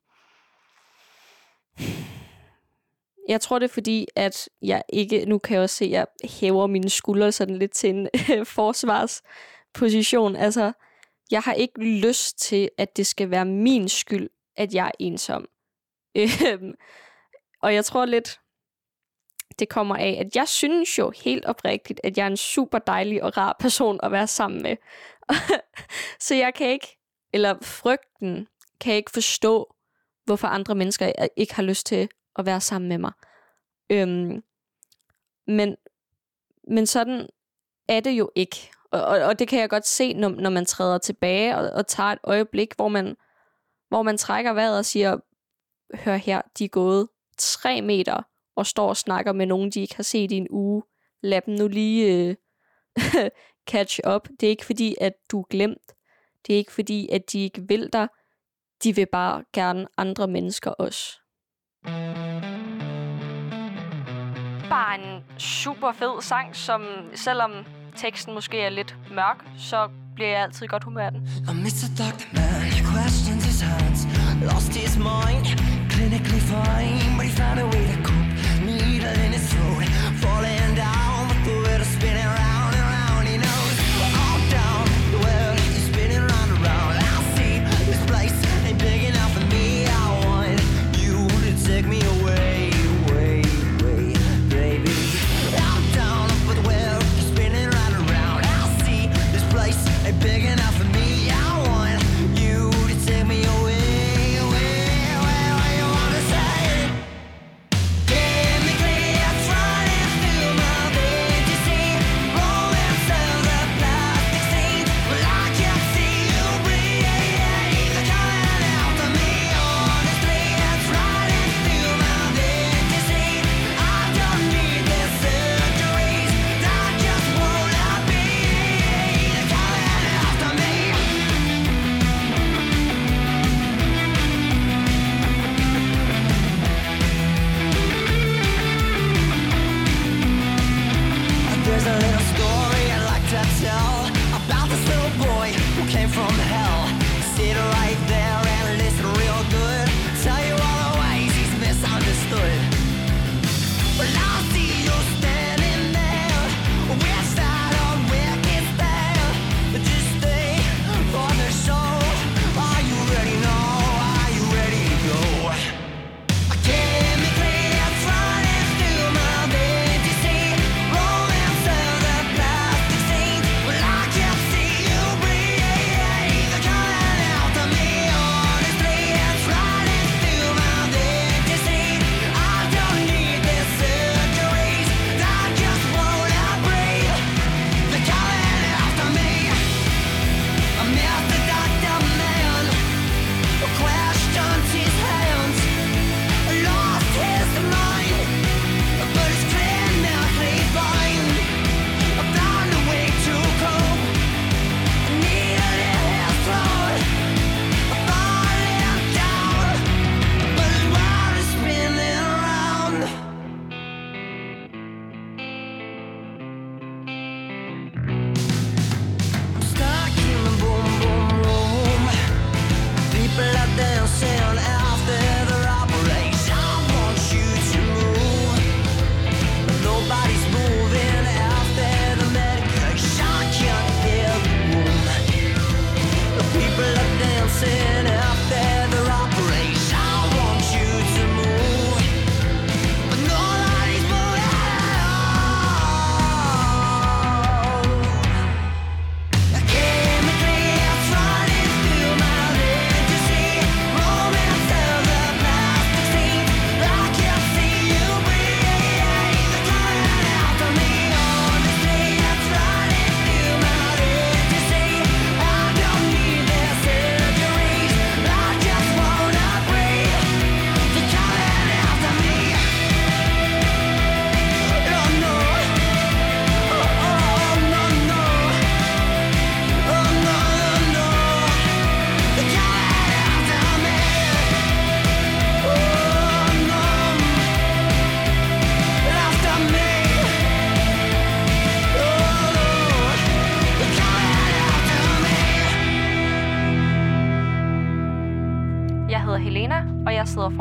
jeg 3.30 3.42
tror, 3.42 3.60
det 3.60 3.70
er 3.70 3.74
fordi, 3.74 4.08
at 4.16 4.50
jeg 4.62 4.84
ikke... 4.90 5.26
Nu 5.26 5.38
kan 5.38 5.54
jeg 5.54 5.64
også 5.64 5.76
se, 5.76 5.86
at 5.86 5.92
jeg 5.92 6.08
hæver 6.24 6.68
mine 6.68 6.90
skuldre 6.90 7.32
sådan 7.32 7.58
lidt 7.58 7.72
til 7.72 7.90
en 7.90 8.10
forsvarsposition. 8.58 10.36
Altså, 10.36 10.72
jeg 11.32 11.42
har 11.42 11.54
ikke 11.54 11.84
lyst 11.84 12.40
til, 12.40 12.70
at 12.78 12.98
det 12.98 13.08
skal 13.08 13.32
være 13.32 13.46
min 13.46 13.90
skyld, 13.90 14.30
at 14.56 14.74
jeg 14.74 14.88
er 14.88 14.92
ensom. 15.00 15.46
Øhm, 16.16 16.74
og 17.62 17.74
jeg 17.74 17.86
tror 17.86 18.06
lidt, 18.06 18.40
det 19.60 19.70
kommer 19.70 19.96
af, 19.96 20.18
at 20.20 20.36
jeg 20.36 20.48
synes 20.48 20.98
jo 20.98 21.12
helt 21.24 21.46
oprigtigt, 21.46 22.02
at 22.04 22.18
jeg 22.18 22.24
er 22.24 22.28
en 22.28 22.38
super 22.38 22.80
dejlig 22.80 23.24
og 23.24 23.38
rar 23.38 23.56
person 23.60 24.00
at 24.04 24.12
være 24.12 24.28
sammen 24.28 24.62
med. 24.62 24.76
så 26.26 26.36
jeg 26.36 26.54
kan 26.54 26.68
ikke, 26.68 26.98
eller 27.34 27.56
frygten 27.62 28.48
kan 28.80 28.94
ikke 28.94 29.12
forstå, 29.12 29.76
hvorfor 30.26 30.48
andre 30.48 30.76
mennesker 30.76 31.12
øh, 31.22 31.28
ikke 31.38 31.56
har 31.56 31.64
lyst 31.64 31.86
til 31.86 32.10
at 32.36 32.46
være 32.46 32.62
sammen 32.62 32.90
med 32.90 32.98
mig. 32.98 33.12
Øhm, 33.90 34.44
men, 35.48 35.76
men 36.68 36.86
sådan 36.86 37.30
er 37.88 38.00
det 38.00 38.12
jo 38.12 38.32
ikke. 38.36 38.72
Og, 38.92 39.06
og, 39.06 39.20
og 39.20 39.40
det 39.40 39.48
kan 39.48 39.60
jeg 39.60 39.70
godt 39.70 39.88
se, 39.88 40.14
når, 40.14 40.30
når 40.30 40.50
man 40.50 40.66
træder 40.66 40.98
tilbage 40.98 41.58
og, 41.58 41.70
og 41.70 41.88
tager 41.88 42.10
et 42.10 42.20
øjeblik, 42.24 42.76
hvor 42.76 42.88
man, 42.88 43.18
hvor 43.90 44.02
man 44.02 44.18
trækker 44.18 44.54
vejret 44.54 44.78
og 44.78 44.86
siger, 44.86 45.18
hør 45.94 46.16
her, 46.16 46.42
de 46.60 46.66
er 46.66 46.70
gået 46.70 47.08
tre 47.38 47.82
meter 47.82 48.22
og 48.60 48.66
står 48.66 48.90
og 48.90 48.98
snakker 48.98 49.34
med 49.34 49.46
nogen, 49.46 49.72
de 49.72 49.82
ikke 49.82 49.96
har 49.96 50.04
set 50.04 50.32
i 50.32 50.36
en 50.36 50.48
uge. 50.50 50.84
Lad 51.24 51.42
dem 51.46 51.54
nu 51.54 51.68
lige 51.68 52.30
uh, 52.30 53.14
catch 53.72 54.00
up. 54.16 54.28
Det 54.40 54.44
er 54.44 54.50
ikke 54.50 54.66
fordi, 54.66 54.96
at 55.02 55.14
du 55.32 55.40
er 55.40 55.46
glemt. 55.50 55.92
Det 56.48 56.54
er 56.54 56.58
ikke 56.58 56.72
fordi, 56.72 57.10
at 57.12 57.22
de 57.32 57.40
ikke 57.40 57.62
vil 57.68 57.90
dig. 57.94 58.08
De 58.84 58.96
vil 58.96 59.08
bare 59.12 59.44
gerne 59.54 59.88
andre 59.98 60.28
mennesker 60.28 60.72
også. 60.72 61.20
Bare 64.70 64.96
en 65.00 65.40
super 65.40 65.92
fed 65.92 66.22
sang, 66.22 66.56
som 66.56 66.82
selvom 67.16 67.52
teksten 67.96 68.34
måske 68.34 68.62
er 68.62 68.70
lidt 68.70 68.96
mørk, 69.12 69.46
så 69.58 69.90
bliver 70.16 70.30
jeg 70.30 70.42
altid 70.42 70.64
i 70.64 70.68
godt 70.68 70.84
humør 70.84 71.06
af 71.06 71.12
den. 71.12 71.22
Lost 74.42 74.74
his 74.76 74.98
mind, 74.98 75.46
clinically 75.92 76.40
fine, 76.40 77.18
but 77.18 77.26
he 77.26 77.32
found 77.32 77.60
a 77.60 77.66
way 77.66 77.86
to 77.94 78.04
cope. 78.04 78.29
In 79.18 79.34
his 79.34 79.52
throat, 79.52 79.84
falling 80.22 80.69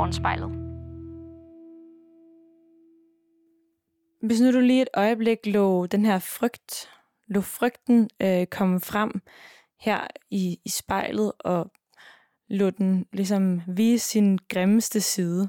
foran 0.08 0.12
spejlet. 0.12 0.50
Hvis 4.22 4.40
nu 4.40 4.52
du 4.52 4.60
lige 4.60 4.82
et 4.82 4.88
øjeblik 4.94 5.38
lå 5.46 5.86
den 5.86 6.04
her 6.04 6.18
frygt, 6.18 6.90
lå 7.26 7.40
frygten 7.40 8.10
øh, 8.22 8.46
komme 8.46 8.80
frem 8.80 9.22
her 9.80 10.06
i, 10.30 10.60
i 10.64 10.68
spejlet, 10.68 11.32
og 11.38 11.72
lå 12.48 12.70
den 12.70 13.06
ligesom 13.12 13.60
vise 13.66 14.06
sin 14.06 14.38
grimmeste 14.48 15.00
side. 15.00 15.48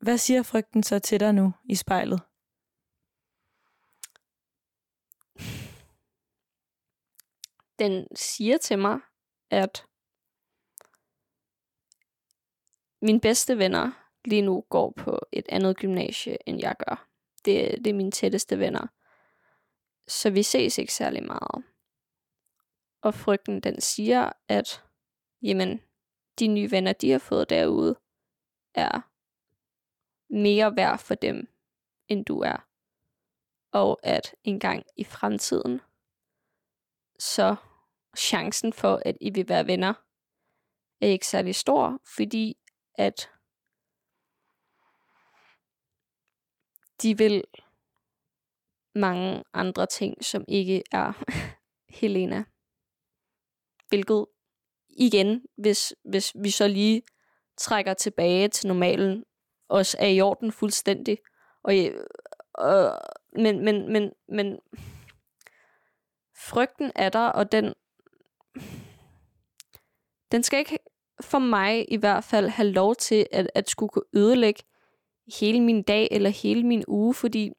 Hvad 0.00 0.18
siger 0.18 0.42
frygten 0.42 0.82
så 0.82 0.98
til 0.98 1.20
dig 1.20 1.32
nu 1.34 1.52
i 1.64 1.74
spejlet? 1.74 2.20
Den 7.78 8.06
siger 8.16 8.58
til 8.58 8.78
mig, 8.78 8.98
at 9.50 9.85
mine 13.06 13.20
bedste 13.20 13.58
venner 13.58 13.92
lige 14.24 14.42
nu 14.42 14.64
går 14.70 14.90
på 14.96 15.18
et 15.32 15.46
andet 15.48 15.76
gymnasie, 15.76 16.36
end 16.46 16.60
jeg 16.60 16.74
gør. 16.86 17.08
Det, 17.44 17.84
det 17.84 17.86
er 17.86 17.94
mine 17.94 18.10
tætteste 18.10 18.58
venner. 18.58 18.86
Så 20.08 20.30
vi 20.30 20.42
ses 20.42 20.78
ikke 20.78 20.94
særlig 20.94 21.24
meget. 21.24 21.64
Og 23.02 23.14
frygten, 23.14 23.60
den 23.60 23.80
siger, 23.80 24.32
at 24.48 24.84
jamen, 25.42 25.82
de 26.38 26.46
nye 26.46 26.70
venner, 26.70 26.92
de 26.92 27.10
har 27.10 27.18
fået 27.18 27.50
derude, 27.50 27.96
er 28.74 29.00
mere 30.32 30.76
værd 30.76 30.98
for 30.98 31.14
dem, 31.14 31.48
end 32.08 32.24
du 32.24 32.40
er. 32.40 32.66
Og 33.72 34.00
at 34.02 34.34
en 34.44 34.60
gang 34.60 34.84
i 34.96 35.04
fremtiden, 35.04 35.80
så 37.18 37.56
chancen 38.16 38.72
for, 38.72 39.02
at 39.04 39.16
I 39.20 39.30
vil 39.30 39.48
være 39.48 39.66
venner, 39.66 39.94
er 41.00 41.06
ikke 41.06 41.26
særlig 41.26 41.54
stor, 41.54 42.00
fordi 42.16 42.56
at 42.98 43.30
de 47.02 47.18
vil 47.18 47.44
mange 48.94 49.44
andre 49.52 49.86
ting, 49.86 50.24
som 50.24 50.44
ikke 50.48 50.82
er 50.92 51.12
Helena. 52.00 52.44
Hvilket 53.88 54.26
igen, 54.88 55.46
hvis, 55.56 55.94
hvis 56.04 56.32
vi 56.42 56.50
så 56.50 56.68
lige 56.68 57.02
trækker 57.56 57.94
tilbage 57.94 58.48
til 58.48 58.68
normalen, 58.68 59.24
også 59.68 59.96
er 60.00 60.06
i 60.06 60.20
orden 60.20 60.52
fuldstændig. 60.52 61.18
Og, 61.62 61.74
og, 62.54 62.98
men, 63.32 63.64
men, 63.64 63.92
men, 63.92 64.12
men 64.28 64.58
frygten 66.36 66.92
er 66.94 67.08
der, 67.08 67.28
og 67.28 67.52
den, 67.52 67.74
den 70.32 70.42
skal 70.42 70.58
ikke 70.58 70.78
for 71.20 71.38
mig 71.38 71.92
i 71.92 71.96
hvert 71.96 72.24
fald 72.24 72.48
have 72.48 72.68
lov 72.68 72.96
til 72.96 73.26
at, 73.32 73.50
at 73.54 73.70
skulle 73.70 73.90
kunne 73.90 74.22
ødelægge 74.22 74.62
hele 75.40 75.60
min 75.60 75.82
dag 75.82 76.08
eller 76.10 76.30
hele 76.30 76.62
min 76.62 76.84
uge, 76.88 77.14
fordi 77.14 77.50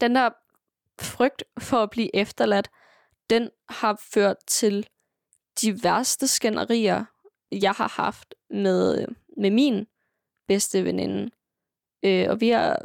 den 0.00 0.14
der 0.14 0.30
frygt 1.00 1.44
for 1.58 1.76
at 1.76 1.90
blive 1.90 2.16
efterladt, 2.16 2.70
den 3.30 3.50
har 3.68 4.00
ført 4.12 4.36
til 4.46 4.86
de 5.60 5.82
værste 5.82 6.28
skænderier, 6.28 7.04
jeg 7.52 7.72
har 7.72 7.88
haft 7.88 8.34
med, 8.50 9.06
med 9.36 9.50
min 9.50 9.86
bedste 10.48 10.84
veninde. 10.84 11.30
Øh, 12.02 12.30
og 12.30 12.40
vi 12.40 12.48
har... 12.48 12.80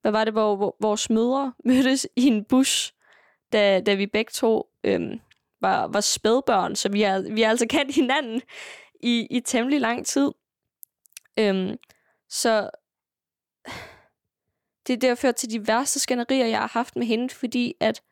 Hvad 0.00 0.12
var 0.12 0.24
det, 0.24 0.34
hvor, 0.34 0.56
hvor 0.56 0.76
vores 0.80 1.10
mødre 1.10 1.52
mødtes 1.64 2.08
i 2.16 2.26
en 2.26 2.44
bus, 2.44 2.94
da, 3.52 3.80
da 3.80 3.94
vi 3.94 4.06
begge 4.06 4.30
to 4.34 4.70
øh, 4.84 5.18
var, 5.60 5.86
var 5.86 6.00
spædbørn, 6.00 6.76
så 6.76 6.88
vi 6.88 7.02
har, 7.02 7.20
vi 7.20 7.42
har 7.42 7.50
altså 7.50 7.66
kendt 7.70 7.94
hinanden 7.94 8.42
i, 9.02 9.26
i 9.30 9.40
temmelig 9.40 9.80
lang 9.80 10.06
tid. 10.06 10.32
Øhm, 11.38 11.76
så 12.28 12.70
det 14.86 14.92
er 14.92 15.08
derfor 15.08 15.32
til 15.32 15.50
de 15.50 15.66
værste 15.66 16.00
skænderier, 16.00 16.46
jeg 16.46 16.58
har 16.58 16.70
haft 16.72 16.96
med 16.96 17.06
hende, 17.06 17.30
fordi 17.30 17.74
at 17.80 18.02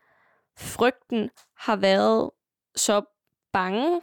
frygten 0.59 1.31
har 1.57 1.77
været 1.77 2.31
så 2.77 3.03
bange 3.53 4.01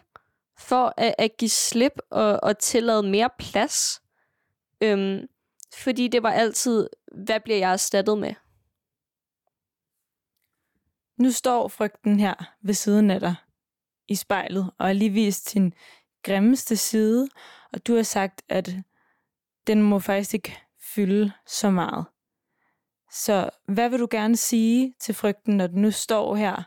for 0.57 0.93
at, 0.97 1.15
at 1.17 1.37
give 1.37 1.49
slip 1.49 1.93
og, 2.09 2.39
og 2.43 2.59
tillade 2.59 3.03
mere 3.03 3.29
plads. 3.39 4.01
Øhm, 4.81 5.27
fordi 5.77 6.07
det 6.07 6.23
var 6.23 6.31
altid, 6.31 6.89
hvad 7.25 7.39
bliver 7.39 7.57
jeg 7.57 7.73
erstattet 7.73 8.17
med? 8.17 8.33
Nu 11.17 11.31
står 11.31 11.67
frygten 11.67 12.19
her 12.19 12.55
ved 12.61 12.73
siden 12.73 13.11
af 13.11 13.19
dig 13.19 13.35
i 14.07 14.15
spejlet, 14.15 14.71
og 14.77 14.85
har 14.85 14.93
lige 14.93 15.09
vist 15.09 15.49
sin 15.49 15.73
grimmeste 16.23 16.77
side, 16.77 17.29
og 17.73 17.87
du 17.87 17.95
har 17.95 18.03
sagt, 18.03 18.41
at 18.49 18.69
den 19.67 19.81
må 19.81 19.99
faktisk 19.99 20.33
ikke 20.33 20.59
fylde 20.95 21.31
så 21.47 21.69
meget. 21.69 22.05
Så 23.11 23.49
hvad 23.67 23.89
vil 23.89 23.99
du 23.99 24.07
gerne 24.11 24.37
sige 24.37 24.95
til 24.99 25.15
frygten, 25.15 25.57
når 25.57 25.67
den 25.67 25.81
nu 25.81 25.91
står 25.91 26.35
her 26.35 26.63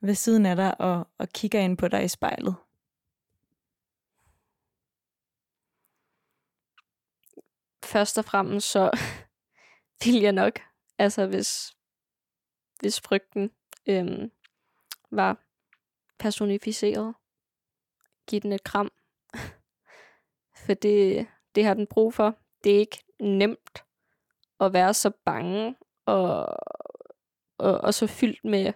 ved 0.00 0.14
siden 0.14 0.46
af 0.46 0.56
dig 0.56 0.80
og, 0.80 1.08
og 1.18 1.28
kigger 1.28 1.60
ind 1.60 1.78
på 1.78 1.88
dig 1.88 2.04
i 2.04 2.08
spejlet? 2.08 2.56
Først 7.84 8.18
og 8.18 8.24
fremmest 8.24 8.70
så 8.70 8.90
vil 10.04 10.14
jeg 10.14 10.32
nok, 10.32 10.60
altså 10.98 11.26
hvis, 11.26 11.76
hvis 12.80 13.00
frygten 13.00 13.50
øhm, 13.86 14.30
var 15.10 15.36
personificeret, 16.18 17.14
give 18.28 18.40
den 18.40 18.52
et 18.52 18.64
kram. 18.64 18.90
For 20.66 20.74
det, 20.74 21.26
det 21.54 21.64
har 21.64 21.74
den 21.74 21.86
brug 21.86 22.14
for. 22.14 22.36
Det 22.64 22.74
er 22.74 22.78
ikke 22.78 23.04
nemt 23.20 23.84
at 24.60 24.72
være 24.72 24.94
så 24.94 25.10
bange 25.24 25.76
og, 26.06 26.46
og, 27.58 27.78
og 27.80 27.94
så 27.94 28.06
fyldt 28.06 28.44
med 28.44 28.72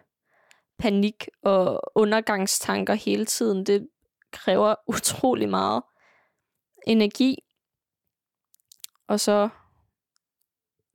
panik 0.79 1.29
og 1.43 1.81
undergangstanker 1.95 2.95
hele 2.95 3.27
tiden. 3.27 3.67
Det 3.67 3.89
kræver 4.31 4.75
utrolig 4.97 5.49
meget 5.49 5.83
energi. 6.87 7.45
Og 9.07 9.21
så 9.21 9.49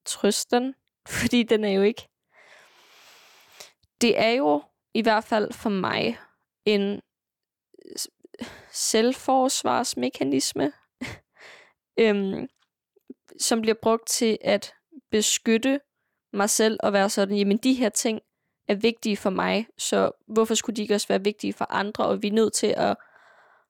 trøsten, 0.06 0.76
fordi 1.20 1.44
den 1.44 1.64
er 1.64 1.72
jo 1.72 1.82
ikke... 1.82 2.09
Det 4.02 4.20
er 4.20 4.30
jo 4.30 4.64
i 4.94 5.02
hvert 5.02 5.24
fald 5.24 5.54
for 5.54 5.70
mig 5.70 6.18
en 6.66 7.02
selvforsvarsmekanisme, 8.72 10.72
øhm, 12.00 12.48
som 13.40 13.62
bliver 13.62 13.76
brugt 13.82 14.08
til 14.08 14.38
at 14.42 14.74
beskytte 15.12 15.80
mig 16.34 16.50
selv 16.50 16.80
og 16.84 16.94
være 16.94 17.10
sådan, 17.10 17.38
jamen 17.38 17.58
de 17.58 17.74
her 17.74 17.90
ting 17.90 18.22
er 18.68 18.76
vigtige 18.76 19.18
for 19.18 19.30
mig, 19.30 19.68
så 19.78 20.12
hvorfor 20.28 20.56
skulle 20.56 20.76
de 20.76 20.82
ikke 20.82 20.96
også 20.96 21.08
være 21.08 21.24
vigtige 21.24 21.54
for 21.54 21.66
andre, 21.70 22.06
og 22.06 22.22
vi 22.22 22.28
er 22.28 22.32
nødt 22.32 22.54
til 22.54 22.74
at, 22.78 22.98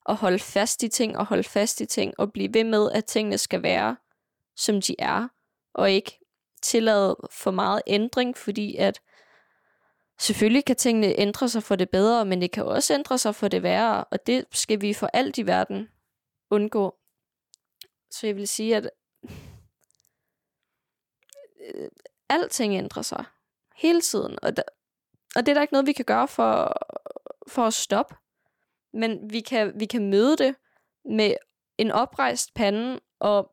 at 0.10 0.16
holde 0.16 0.40
fast 0.40 0.84
i 0.84 0.88
ting, 0.88 1.18
og 1.18 1.26
holde 1.26 1.44
fast 1.44 1.82
i 1.82 1.86
ting, 1.86 2.14
og 2.18 2.32
blive 2.32 2.54
ved 2.54 2.64
med, 2.64 2.92
at 2.92 3.06
tingene 3.06 3.38
skal 3.38 3.64
være, 3.64 3.98
som 4.56 4.82
de 4.82 4.96
er, 5.00 5.28
og 5.74 5.92
ikke 5.92 6.20
tillade 6.62 7.16
for 7.32 7.52
meget 7.52 7.82
ændring, 7.88 8.38
fordi 8.38 8.76
at 8.76 9.02
selvfølgelig 10.20 10.66
kan 10.66 10.76
tingene 10.76 11.20
ændre 11.20 11.50
sig 11.50 11.64
for 11.64 11.76
det 11.76 11.90
bedre, 11.90 12.26
men 12.26 12.42
det 12.42 12.52
kan 12.52 12.66
også 12.66 12.94
ændre 12.94 13.18
sig 13.18 13.36
for 13.36 13.48
det 13.48 13.64
værre, 13.64 14.04
og 14.04 14.28
det 14.28 14.46
skal 14.52 14.82
vi 14.82 14.94
for 14.94 15.10
alt 15.14 15.38
i 15.38 15.48
verden 15.48 15.90
undgå. 16.50 16.96
Så 18.12 18.28
jeg 18.28 18.36
vil 18.36 18.48
sige, 18.48 18.76
at 18.76 18.90
øh, 21.60 21.90
alting 22.30 22.74
ændrer 22.74 23.02
sig 23.02 23.26
hele 23.76 24.02
tiden, 24.02 24.38
og, 24.42 24.58
der, 24.58 24.64
og 25.36 25.46
det 25.46 25.48
er 25.48 25.54
der 25.54 25.62
ikke 25.62 25.74
noget, 25.74 25.88
vi 25.88 25.94
kan 25.94 26.06
gøre 26.06 26.28
for, 26.28 26.78
for 27.48 27.66
at 27.66 27.74
stoppe. 27.74 28.16
Men 28.94 29.32
vi 29.32 29.42
kan, 29.42 29.80
vi 29.80 29.86
kan 29.86 30.10
møde 30.10 30.38
det 30.38 30.56
med 31.06 31.36
en 31.78 31.92
oprejst 31.92 32.54
pande 32.54 33.00
og 33.20 33.52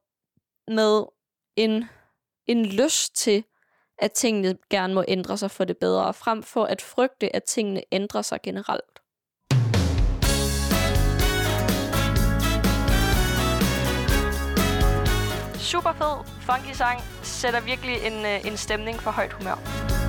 med 0.68 1.04
en, 1.56 1.84
en 2.46 2.66
lyst 2.66 3.16
til, 3.16 3.44
at 3.98 4.12
tingene 4.12 4.56
gerne 4.70 4.94
må 4.94 5.04
ændre 5.08 5.38
sig 5.38 5.50
for 5.50 5.64
det 5.64 5.76
bedre, 5.78 6.14
frem 6.14 6.42
for 6.42 6.64
at 6.64 6.82
frygte, 6.82 7.36
at 7.36 7.44
tingene 7.44 7.82
ændrer 7.92 8.22
sig 8.22 8.38
generelt. 8.42 9.00
Super 15.58 15.92
fed, 15.92 16.16
funky 16.40 16.72
sang, 16.74 17.00
sætter 17.22 17.60
virkelig 17.60 17.96
en, 18.06 18.26
øh, 18.26 18.46
en 18.46 18.56
stemning 18.56 19.00
for 19.00 19.10
højt 19.10 19.32
humør. 19.32 20.05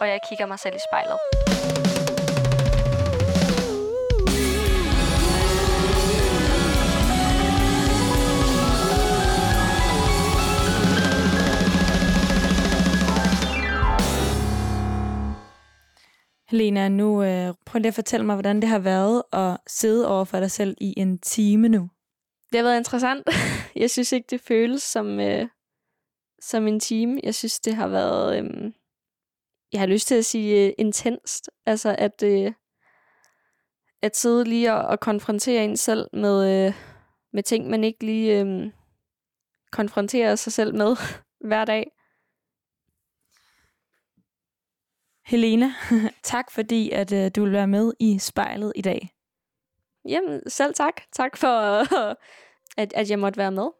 Og 0.00 0.08
jeg 0.08 0.20
kigger 0.28 0.46
mig 0.46 0.58
selv 0.58 0.74
i 0.74 0.82
spejlet. 0.90 1.18
Helena, 16.50 16.88
nu 16.88 17.22
øh, 17.22 17.54
prøv 17.66 17.78
lige 17.78 17.88
at 17.88 17.94
fortælle 17.94 18.26
mig, 18.26 18.34
hvordan 18.36 18.60
det 18.60 18.68
har 18.68 18.78
været 18.78 19.22
at 19.32 19.58
sidde 19.66 20.08
over 20.08 20.24
for 20.24 20.40
dig 20.40 20.50
selv 20.50 20.76
i 20.80 20.94
en 20.96 21.18
time 21.18 21.68
nu. 21.68 21.90
Det 22.52 22.58
har 22.58 22.62
været 22.62 22.78
interessant. 22.78 23.28
Jeg 23.76 23.90
synes 23.90 24.12
ikke, 24.12 24.26
det 24.30 24.40
føles 24.40 24.82
som, 24.82 25.20
øh, 25.20 25.48
som 26.40 26.66
en 26.66 26.80
time. 26.80 27.20
Jeg 27.22 27.34
synes, 27.34 27.60
det 27.60 27.74
har 27.74 27.88
været... 27.88 28.38
Øh, 28.38 28.72
jeg 29.72 29.80
har 29.80 29.86
lyst 29.86 30.08
til 30.08 30.14
at 30.14 30.24
sige 30.24 30.66
øh, 30.66 30.72
intenst. 30.78 31.50
Altså, 31.66 31.96
at, 31.98 32.22
øh, 32.22 32.52
at 34.02 34.16
sidde 34.16 34.44
lige 34.44 34.72
og, 34.72 34.82
og 34.82 35.00
konfrontere 35.00 35.64
en 35.64 35.76
selv 35.76 36.08
med, 36.12 36.66
øh, 36.66 36.74
med 37.32 37.42
ting, 37.42 37.70
man 37.70 37.84
ikke 37.84 38.04
lige 38.06 38.40
øh, 38.40 38.72
konfronterer 39.72 40.34
sig 40.34 40.52
selv 40.52 40.74
med 40.74 40.96
hver 41.48 41.64
dag. 41.64 41.90
Helena, 45.26 45.74
tak 46.22 46.50
fordi, 46.50 46.90
at 46.90 47.12
øh, 47.12 47.30
du 47.36 47.44
vil 47.44 47.52
være 47.52 47.66
med 47.66 47.92
i 48.00 48.18
spejlet 48.18 48.72
i 48.76 48.82
dag. 48.82 49.10
Jamen, 50.08 50.50
selv 50.50 50.74
tak. 50.74 51.00
Tak 51.12 51.36
for, 51.36 51.80
øh, 51.80 52.14
at, 52.82 52.92
at 52.92 53.10
jeg 53.10 53.18
måtte 53.18 53.36
være 53.38 53.52
med. 53.52 53.79